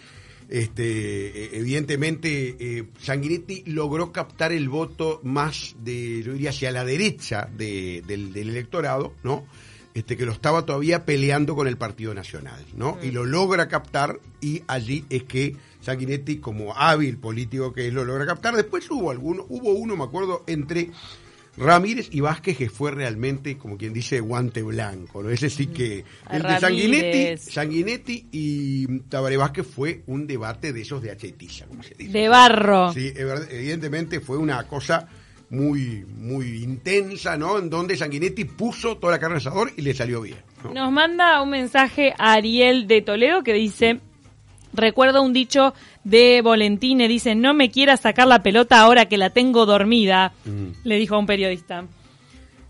este, 0.49 1.57
evidentemente 1.57 2.55
eh, 2.59 2.85
Sanguinetti 2.99 3.63
logró 3.67 4.11
captar 4.11 4.51
el 4.51 4.69
voto 4.69 5.19
más 5.23 5.75
de, 5.79 6.23
yo 6.23 6.33
diría, 6.33 6.49
hacia 6.51 6.71
la 6.71 6.83
derecha 6.85 7.49
de- 7.55 8.03
del, 8.07 8.33
del 8.33 8.49
electorado, 8.49 9.13
¿no? 9.23 9.45
Este, 9.93 10.17
que 10.17 10.25
lo 10.25 10.33
estaba 10.33 10.65
todavía 10.65 11.05
peleando 11.05 11.55
con 11.55 11.67
el 11.67 11.77
Partido 11.77 12.13
Nacional, 12.13 12.65
¿no? 12.75 12.97
Y 13.01 13.11
lo 13.11 13.23
logra 13.25 13.69
captar 13.69 14.19
y 14.41 14.61
allí 14.67 15.05
es 15.09 15.23
que 15.23 15.55
Sanguinetti, 15.79 16.37
como 16.37 16.75
hábil 16.75 17.17
político 17.17 17.71
que 17.71 17.87
es, 17.87 17.93
lo 17.93 18.03
logra 18.03 18.25
captar. 18.25 18.55
Después 18.55 18.89
hubo 18.91 19.09
alguno, 19.11 19.45
hubo 19.47 19.71
uno, 19.71 19.95
me 19.95 20.03
acuerdo, 20.03 20.43
entre 20.47 20.89
Ramírez 21.57 22.09
y 22.11 22.19
Vázquez 22.19 22.57
que 22.57 22.69
fue 22.69 22.91
realmente, 22.91 23.57
como 23.57 23.77
quien 23.77 23.93
dice, 23.93 24.19
guante 24.19 24.61
blanco, 24.61 25.23
¿no? 25.23 25.29
Ese 25.29 25.49
sí 25.49 25.67
que... 25.67 26.03
El 26.29 26.43
de 26.43 26.59
Sanguinetti. 26.59 27.51
Sanguinetti 27.51 28.27
y 28.31 28.99
Tabaré 29.01 29.37
Vázquez 29.37 29.65
fue 29.65 30.03
un 30.07 30.27
debate 30.27 30.73
de 30.73 30.81
esos 30.81 31.01
de 31.01 31.11
achetiza, 31.11 31.65
como 31.65 31.83
se 31.83 31.95
dice. 31.95 32.11
De 32.11 32.27
barro. 32.27 32.91
Sí, 32.93 33.13
evidentemente 33.15 34.19
fue 34.19 34.37
una 34.37 34.63
cosa 34.67 35.07
muy 35.49 36.03
muy 36.17 36.63
intensa, 36.63 37.37
¿no? 37.37 37.59
En 37.59 37.69
donde 37.69 37.95
Sanguinetti 37.95 38.45
puso 38.45 38.97
toda 38.97 39.13
la 39.13 39.19
carne 39.19 39.35
al 39.35 39.41
asador 39.41 39.71
y 39.77 39.81
le 39.81 39.93
salió 39.93 40.21
bien. 40.21 40.37
¿no? 40.63 40.73
Nos 40.73 40.91
manda 40.91 41.41
un 41.41 41.51
mensaje 41.51 42.13
a 42.17 42.33
Ariel 42.33 42.87
de 42.87 43.01
Toledo 43.01 43.43
que 43.43 43.53
dice, 43.53 44.01
Recuerdo 44.75 45.21
un 45.21 45.33
dicho 45.33 45.73
de 46.05 46.41
Volentine, 46.41 47.09
dice, 47.09 47.35
no 47.35 47.53
me 47.53 47.69
quieras 47.69 47.99
sacar 47.99 48.27
la 48.27 48.41
pelota 48.41 48.79
ahora 48.79 49.09
que 49.09 49.17
la 49.17 49.31
tengo 49.31 49.65
dormida, 49.65 50.33
Mm. 50.45 50.67
le 50.85 50.95
dijo 50.95 51.15
a 51.15 51.19
un 51.19 51.25
periodista. 51.25 51.83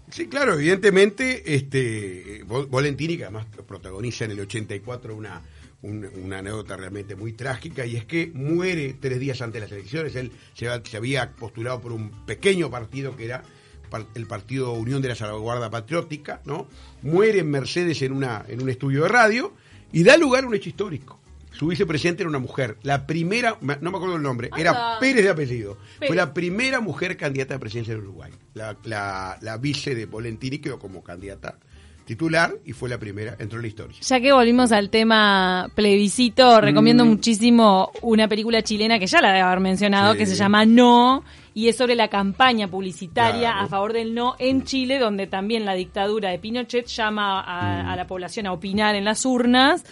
Sí, 0.10 0.28
claro, 0.28 0.54
evidentemente, 0.54 1.56
este, 1.56 2.44
Vol- 2.46 2.68
Volentini, 2.70 3.18
que 3.18 3.24
además 3.26 3.46
protagoniza 3.68 4.26
en 4.26 4.32
el 4.32 4.40
84 4.40 5.16
una, 5.16 5.42
un- 5.82 6.08
una 6.24 6.38
anécdota 6.40 6.78
realmente 6.78 7.16
muy 7.16 7.34
trágica, 7.34 7.86
y 7.86 7.96
es 7.98 8.06
que 8.06 8.32
muere 8.34 8.96
tres 9.00 9.20
días 9.20 9.42
antes 9.42 9.56
de 9.62 9.68
las 9.68 9.72
elecciones. 9.72 10.16
Él 10.16 10.32
se, 10.54 10.70
ha- 10.70 10.82
se 10.84 10.96
había 10.98 11.32
postulado 11.32 11.82
por 11.82 11.92
un 11.92 12.10
pequeño 12.26 12.70
partido 12.72 13.16
que 13.16 13.26
era 13.26 13.44
el 14.16 14.26
Partido 14.28 14.72
Unión 14.74 15.02
de 15.02 15.10
la 15.10 15.16
Salvaguarda 15.16 15.70
Patriótica, 15.70 16.42
¿no? 16.46 16.68
Muere 17.02 17.40
en 17.40 17.50
Mercedes 17.50 18.02
en, 18.02 18.12
una, 18.14 18.44
en 18.48 18.62
un 18.62 18.70
estudio 18.70 19.04
de 19.04 19.10
radio 19.10 19.54
y 19.94 20.04
da 20.04 20.18
lugar 20.18 20.44
a 20.44 20.48
un 20.48 20.56
hecho 20.56 20.70
histórico. 20.70 21.20
Su 21.58 21.68
vicepresidente 21.68 22.24
era 22.24 22.30
una 22.30 22.40
mujer, 22.40 22.78
la 22.84 23.08
primera, 23.08 23.58
no 23.62 23.92
me 23.92 23.98
acuerdo 23.98 24.16
el 24.18 24.22
nombre, 24.24 24.50
era. 24.58 24.98
Pérez 25.00 25.24
de 25.24 25.30
apellido. 25.30 25.78
Pérez. 26.00 26.08
Fue 26.10 26.16
la 26.16 26.34
primera 26.34 26.82
mujer 26.82 27.16
candidata 27.18 27.56
a 27.56 27.60
presidencia 27.60 27.94
de 27.94 28.00
Uruguay. 28.02 28.32
La, 28.54 28.76
la, 28.84 29.38
la 29.42 29.58
vice 29.58 29.96
de 29.96 30.06
Volentini 30.06 30.60
quedó 30.60 30.78
como 30.80 31.02
candidata 31.04 31.58
titular 32.06 32.54
y 32.66 32.74
fue 32.74 32.88
la 32.88 33.00
primera, 33.00 33.36
entró 33.40 33.58
en 33.58 33.64
la 33.64 33.68
historia. 33.68 33.98
Ya 34.00 34.20
que 34.20 34.32
volvimos 34.32 34.72
al 34.72 34.92
tema 34.92 35.68
plebiscito, 35.74 36.62
recomiendo 36.62 37.04
Mm. 37.04 37.08
muchísimo 37.10 37.92
una 38.04 38.28
película 38.28 38.62
chilena 38.62 39.00
que 39.00 39.08
ya 39.08 39.22
la 39.22 39.30
debe 39.30 39.42
haber 39.42 39.60
mencionado, 39.60 40.12
Sí. 40.14 40.20
que 40.20 40.26
se 40.28 40.36
llama 40.36 40.66
No, 40.66 41.24
y 41.56 41.68
es 41.68 41.78
sobre 41.78 41.96
la 41.96 42.08
campaña 42.10 42.68
publicitaria 42.68 43.52
Claro. 43.54 43.66
a 43.66 43.68
favor 43.68 43.94
del 43.94 44.14
no 44.14 44.36
en 44.38 44.66
Chile, 44.66 45.00
donde 45.00 45.26
también 45.26 45.66
la 45.66 45.74
dictadura 45.74 46.30
de 46.30 46.38
Pinochet 46.38 46.86
llama 46.86 47.40
a, 47.42 47.84
Mm. 47.84 47.88
a 47.88 47.96
la 47.96 48.06
población 48.06 48.46
a 48.46 48.52
opinar 48.54 48.94
en 48.94 49.04
las 49.06 49.26
urnas. 49.26 49.84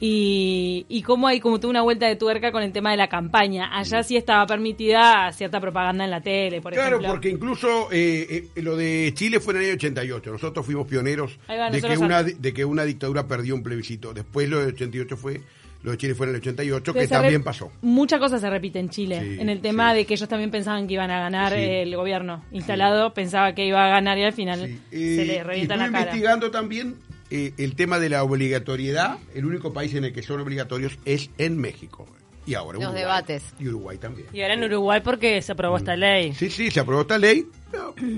Y, 0.00 0.86
y 0.88 1.02
cómo 1.02 1.26
hay 1.28 1.40
como 1.40 1.58
toda 1.60 1.70
una 1.70 1.82
vuelta 1.82 2.06
de 2.06 2.16
tuerca 2.16 2.52
con 2.52 2.62
el 2.62 2.72
tema 2.72 2.90
de 2.90 2.96
la 2.96 3.08
campaña. 3.08 3.76
Allá 3.76 4.02
sí 4.02 4.16
estaba 4.16 4.46
permitida 4.46 5.32
cierta 5.32 5.60
propaganda 5.60 6.04
en 6.04 6.10
la 6.10 6.20
tele, 6.20 6.60
por 6.60 6.72
Claro, 6.72 6.96
ejemplo. 6.96 7.08
porque 7.10 7.30
incluso 7.30 7.88
eh, 7.92 8.48
eh, 8.54 8.62
lo 8.62 8.76
de 8.76 9.12
Chile 9.14 9.40
fue 9.40 9.54
en 9.54 9.60
el 9.60 9.66
año 9.66 9.74
88. 9.74 10.32
Nosotros 10.32 10.66
fuimos 10.66 10.86
pioneros 10.86 11.38
va, 11.48 11.70
de, 11.70 11.80
que 11.80 11.96
una, 11.98 12.22
de 12.22 12.52
que 12.54 12.64
una 12.64 12.84
dictadura 12.84 13.26
perdió 13.26 13.54
un 13.54 13.62
plebiscito. 13.62 14.12
Después 14.12 14.48
lo 14.48 14.58
de 14.60 14.66
88 14.66 15.16
fue, 15.16 15.40
lo 15.82 15.92
de 15.92 15.96
Chile 15.98 16.14
fue 16.14 16.26
en 16.26 16.30
el 16.34 16.40
88, 16.40 16.92
Pero 16.92 17.02
que 17.02 17.08
también 17.08 17.42
pasó. 17.44 17.70
Muchas 17.82 18.18
cosas 18.18 18.40
se 18.40 18.50
repiten 18.50 18.86
en 18.86 18.90
Chile. 18.90 19.20
Sí, 19.22 19.40
en 19.40 19.48
el 19.48 19.60
tema 19.60 19.92
sí. 19.92 19.98
de 19.98 20.06
que 20.06 20.14
ellos 20.14 20.28
también 20.28 20.50
pensaban 20.50 20.86
que 20.86 20.94
iban 20.94 21.10
a 21.10 21.18
ganar 21.20 21.52
Sí. 21.52 21.60
el 21.60 21.94
gobierno 21.96 22.42
instalado, 22.52 23.14
pensaba 23.14 23.54
que 23.54 23.64
iba 23.66 23.84
a 23.84 23.88
ganar 23.88 24.18
y 24.18 24.24
al 24.24 24.32
final 24.32 24.58
se 24.60 25.22
eh, 25.22 25.24
le 25.24 25.36
y 25.36 25.42
revienta 25.42 25.76
la 25.76 25.86
cara. 25.90 26.00
investigando 26.00 26.50
también 26.50 26.96
eh, 27.30 27.52
el 27.58 27.74
tema 27.76 27.98
de 27.98 28.08
la 28.08 28.22
obligatoriedad. 28.22 29.18
El 29.34 29.44
único 29.46 29.72
país 29.72 29.94
en 29.94 30.04
el 30.04 30.12
que 30.12 30.22
son 30.22 30.40
obligatorios 30.40 30.98
es 31.04 31.30
en 31.38 31.58
México. 31.58 32.06
Y 32.46 32.54
ahora 32.54 32.74
Los 32.78 32.84
Uruguay. 32.88 33.02
debates. 33.02 33.42
Y 33.58 33.68
Uruguay 33.68 33.96
también. 33.98 34.28
Y 34.32 34.42
ahora 34.42 34.54
en 34.54 34.64
Uruguay 34.64 35.00
porque 35.02 35.40
se 35.40 35.52
aprobó 35.52 35.76
esta 35.78 35.96
ley. 35.96 36.34
Sí, 36.34 36.50
sí, 36.50 36.70
se 36.70 36.80
aprobó 36.80 37.00
esta 37.02 37.16
ley. 37.18 37.46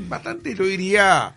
bastante, 0.09 0.55
yo 0.55 0.65
diría, 0.65 1.35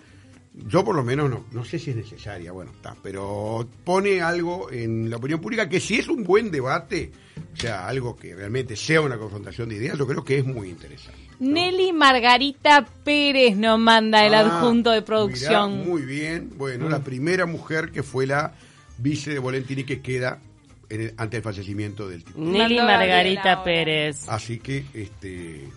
yo 0.67 0.83
por 0.83 0.95
lo 0.95 1.03
menos 1.03 1.29
no, 1.29 1.45
no 1.51 1.63
sé 1.65 1.79
si 1.79 1.91
es 1.91 1.95
necesaria, 1.95 2.51
bueno, 2.51 2.71
está, 2.71 2.95
pero 3.01 3.67
pone 3.83 4.21
algo 4.21 4.71
en 4.71 5.09
la 5.09 5.17
opinión 5.17 5.39
pública 5.41 5.67
que 5.69 5.79
si 5.79 5.95
es 5.95 6.07
un 6.07 6.23
buen 6.23 6.51
debate, 6.51 7.11
o 7.53 7.57
sea, 7.57 7.87
algo 7.87 8.15
que 8.15 8.35
realmente 8.35 8.75
sea 8.75 9.01
una 9.01 9.17
confrontación 9.17 9.69
de 9.69 9.75
ideas, 9.75 9.97
yo 9.97 10.05
creo 10.07 10.23
que 10.23 10.39
es 10.39 10.45
muy 10.45 10.69
interesante. 10.69 11.19
¿no? 11.39 11.51
Nelly 11.53 11.93
Margarita 11.93 12.85
Pérez 13.03 13.55
nos 13.55 13.79
manda 13.79 14.25
el 14.25 14.33
Ah, 14.33 14.41
adjunto 14.41 14.89
de 14.91 14.97
mirá, 14.97 15.05
producción. 15.05 15.87
muy 15.87 16.01
bien, 16.03 16.51
bueno, 16.57 16.89
la 16.89 16.99
primera 17.03 17.45
mujer 17.45 17.91
que 17.91 18.03
fue 18.03 18.27
la 18.27 18.53
vice 18.97 19.31
de 19.31 19.39
Volentini 19.39 19.83
que 19.85 20.01
queda 20.01 20.39
en 20.89 21.01
el- 21.01 21.13
ante 21.17 21.37
el 21.37 21.43
fallecimiento 21.43 22.09
del 22.09 22.23
tipo. 22.23 22.39
Nelly 22.39 22.77
Margarita. 22.77 23.63
Pérez. 23.63 24.27
Así 24.27 24.59
que, 24.59 24.83
este, 24.93 25.69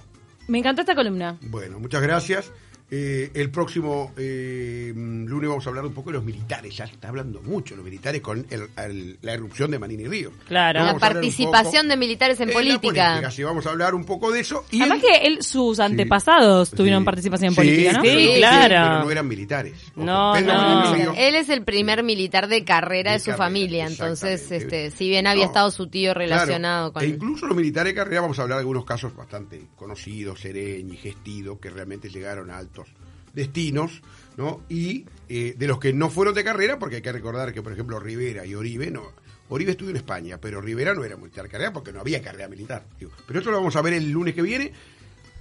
Me 0.48 0.58
encantó 0.58 0.80
esta 0.82 0.94
columna. 0.96 1.38
Bueno, 1.42 1.78
muchas 1.78 2.02
gracias. 2.02 2.50
Eh, 2.94 3.30
el 3.32 3.50
próximo 3.50 4.12
eh, 4.18 4.92
lunes 4.94 5.48
vamos 5.48 5.64
a 5.66 5.70
hablar 5.70 5.86
un 5.86 5.94
poco 5.94 6.10
de 6.10 6.16
los 6.18 6.24
militares. 6.26 6.76
Ya 6.76 6.86
se 6.86 6.92
está 6.92 7.08
hablando 7.08 7.40
mucho 7.40 7.74
los 7.74 7.82
militares 7.82 8.20
con 8.20 8.46
el- 8.50 8.68
el- 8.76 9.18
la 9.22 9.32
erupción 9.32 9.70
de 9.70 9.78
Manini 9.78 10.06
Río. 10.06 10.30
Claro. 10.46 10.84
La 10.84 10.98
participación 10.98 11.88
de 11.88 11.96
militares 11.96 12.38
en 12.40 12.48
la 12.48 12.54
política. 12.54 13.30
Sí, 13.30 13.42
vamos 13.44 13.64
a 13.66 13.70
hablar 13.70 13.94
un 13.94 14.04
poco 14.04 14.30
de 14.30 14.40
eso. 14.40 14.66
Y 14.70 14.80
Además 14.82 14.98
el- 14.98 15.04
que 15.04 15.26
él, 15.26 15.42
sus 15.42 15.80
antepasados 15.80 16.68
Sí. 16.68 16.76
tuvieron 16.76 17.02
participación 17.02 17.46
en 17.48 17.52
Sí, 17.54 17.56
política, 17.56 17.92
¿no? 17.94 18.02
Sí, 18.02 18.08
pero- 18.10 18.34
claro. 18.36 18.68
Pero 18.90 19.04
no 19.04 19.10
eran 19.10 19.26
militares. 19.28 19.74
Ojo, 19.96 20.04
No, 20.04 20.32
Pedro 20.34 20.52
no. 20.52 20.94
Río- 20.94 21.14
Él 21.16 21.34
es 21.34 21.48
el 21.48 21.64
primer 21.64 22.02
militar 22.02 22.46
de 22.48 22.62
carrera 22.62 23.12
de, 23.12 23.16
De 23.16 23.20
su 23.20 23.30
carrera, 23.30 23.44
familia, 23.46 23.86
entonces, 23.86 24.52
este, 24.52 24.90
si 24.90 25.08
bien 25.08 25.26
había 25.26 25.44
No, 25.44 25.48
estado 25.50 25.70
su 25.70 25.86
tío 25.86 26.12
relacionado 26.12 26.92
claro, 26.92 26.92
con... 26.92 27.02
E 27.04 27.06
incluso 27.16 27.46
los 27.46 27.56
militares 27.56 27.94
de 27.94 27.98
carrera, 27.98 28.20
vamos 28.20 28.38
a 28.38 28.42
hablar 28.42 28.58
de 28.58 28.60
algunos 28.60 28.84
casos 28.84 29.16
bastante 29.16 29.62
conocidos, 29.76 30.40
Sereñi, 30.40 30.98
Gestido, 30.98 31.58
que 31.58 31.70
realmente 31.70 32.10
llegaron 32.10 32.50
a 32.50 32.58
altos 32.58 32.81
destinos, 33.34 34.02
¿no? 34.36 34.62
Y 34.68 35.04
eh, 35.28 35.54
de 35.56 35.66
los 35.66 35.78
que 35.78 35.92
no 35.92 36.10
fueron 36.10 36.34
de 36.34 36.44
carrera, 36.44 36.78
porque 36.78 36.96
hay 36.96 37.02
que 37.02 37.12
recordar 37.12 37.52
que, 37.52 37.62
por 37.62 37.72
ejemplo, 37.72 37.98
Rivera 38.00 38.44
y 38.46 38.54
Oribe, 38.54 38.90
no. 38.90 39.12
Oribe 39.48 39.72
estuvo 39.72 39.90
en 39.90 39.96
España, 39.96 40.38
pero 40.40 40.60
Rivera 40.60 40.94
no 40.94 41.04
era 41.04 41.16
militar 41.16 41.44
de 41.44 41.50
carrera 41.50 41.72
porque 41.72 41.92
no 41.92 42.00
había 42.00 42.22
carrera 42.22 42.48
militar. 42.48 42.84
digo. 42.98 43.10
Pero 43.26 43.40
eso 43.40 43.50
lo 43.50 43.58
vamos 43.58 43.76
a 43.76 43.82
ver 43.82 43.92
el 43.94 44.10
lunes 44.10 44.34
que 44.34 44.42
viene. 44.42 44.72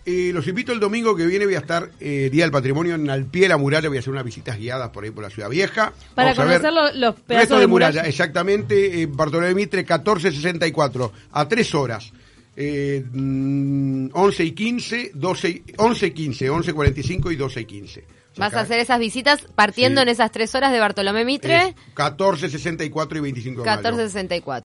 Eh, 0.03 0.31
los 0.33 0.47
invito 0.47 0.71
el 0.71 0.79
domingo 0.79 1.15
que 1.15 1.27
viene, 1.27 1.45
voy 1.45 1.53
a 1.53 1.59
estar 1.59 1.91
eh, 1.99 2.29
Día 2.31 2.43
del 2.43 2.51
Patrimonio 2.51 2.95
en 2.95 3.07
al 3.09 3.25
pie 3.25 3.43
de 3.43 3.49
la 3.49 3.57
muralla, 3.57 3.87
voy 3.87 3.97
a 3.97 3.99
hacer 3.99 4.11
unas 4.11 4.25
visitas 4.25 4.57
guiadas 4.57 4.89
por 4.89 5.03
ahí 5.03 5.11
por 5.11 5.23
la 5.23 5.29
Ciudad 5.29 5.47
Vieja. 5.47 5.93
Para 6.15 6.33
Vamos 6.33 6.39
a 6.39 6.45
ver 6.59 6.61
conocer 6.61 6.95
lo- 6.95 7.07
los 7.07 7.19
pedazos 7.21 7.49
de 7.49 7.59
de 7.59 7.67
muralla. 7.67 7.91
muralla. 7.99 8.09
Exactamente, 8.09 9.01
eh, 9.03 9.05
Bartolomé 9.07 9.53
Mitre 9.53 9.81
1464, 9.83 11.11
a 11.31 11.47
3 11.47 11.75
horas. 11.75 12.11
Eh, 12.55 13.03
mm, 13.11 14.09
11 14.13 14.43
y 14.43 14.51
15, 14.51 15.11
12, 15.13 15.63
11 15.77 16.07
y 16.07 16.11
15, 16.11 16.49
11 16.49 16.73
45 16.73 17.31
y 17.31 17.35
12 17.35 17.61
y 17.61 17.65
15. 17.65 17.99
O 18.01 18.03
sea, 18.35 18.45
Vas 18.45 18.53
a 18.53 18.57
acá 18.57 18.61
hacer 18.61 18.79
esas 18.79 18.99
visitas 18.99 19.41
partiendo 19.55 19.99
Sí. 20.01 20.03
en 20.03 20.09
esas 20.09 20.31
tres 20.31 20.55
horas 20.55 20.71
de 20.71 20.79
Bartolomé 20.79 21.25
Mitre, 21.25 21.69
es 21.69 21.75
14, 21.93 22.49
64 22.49 23.17
y 23.17 23.21
25 23.21 23.61
de 23.61 23.65
mayo. 23.65 23.77
1464. 23.77 24.59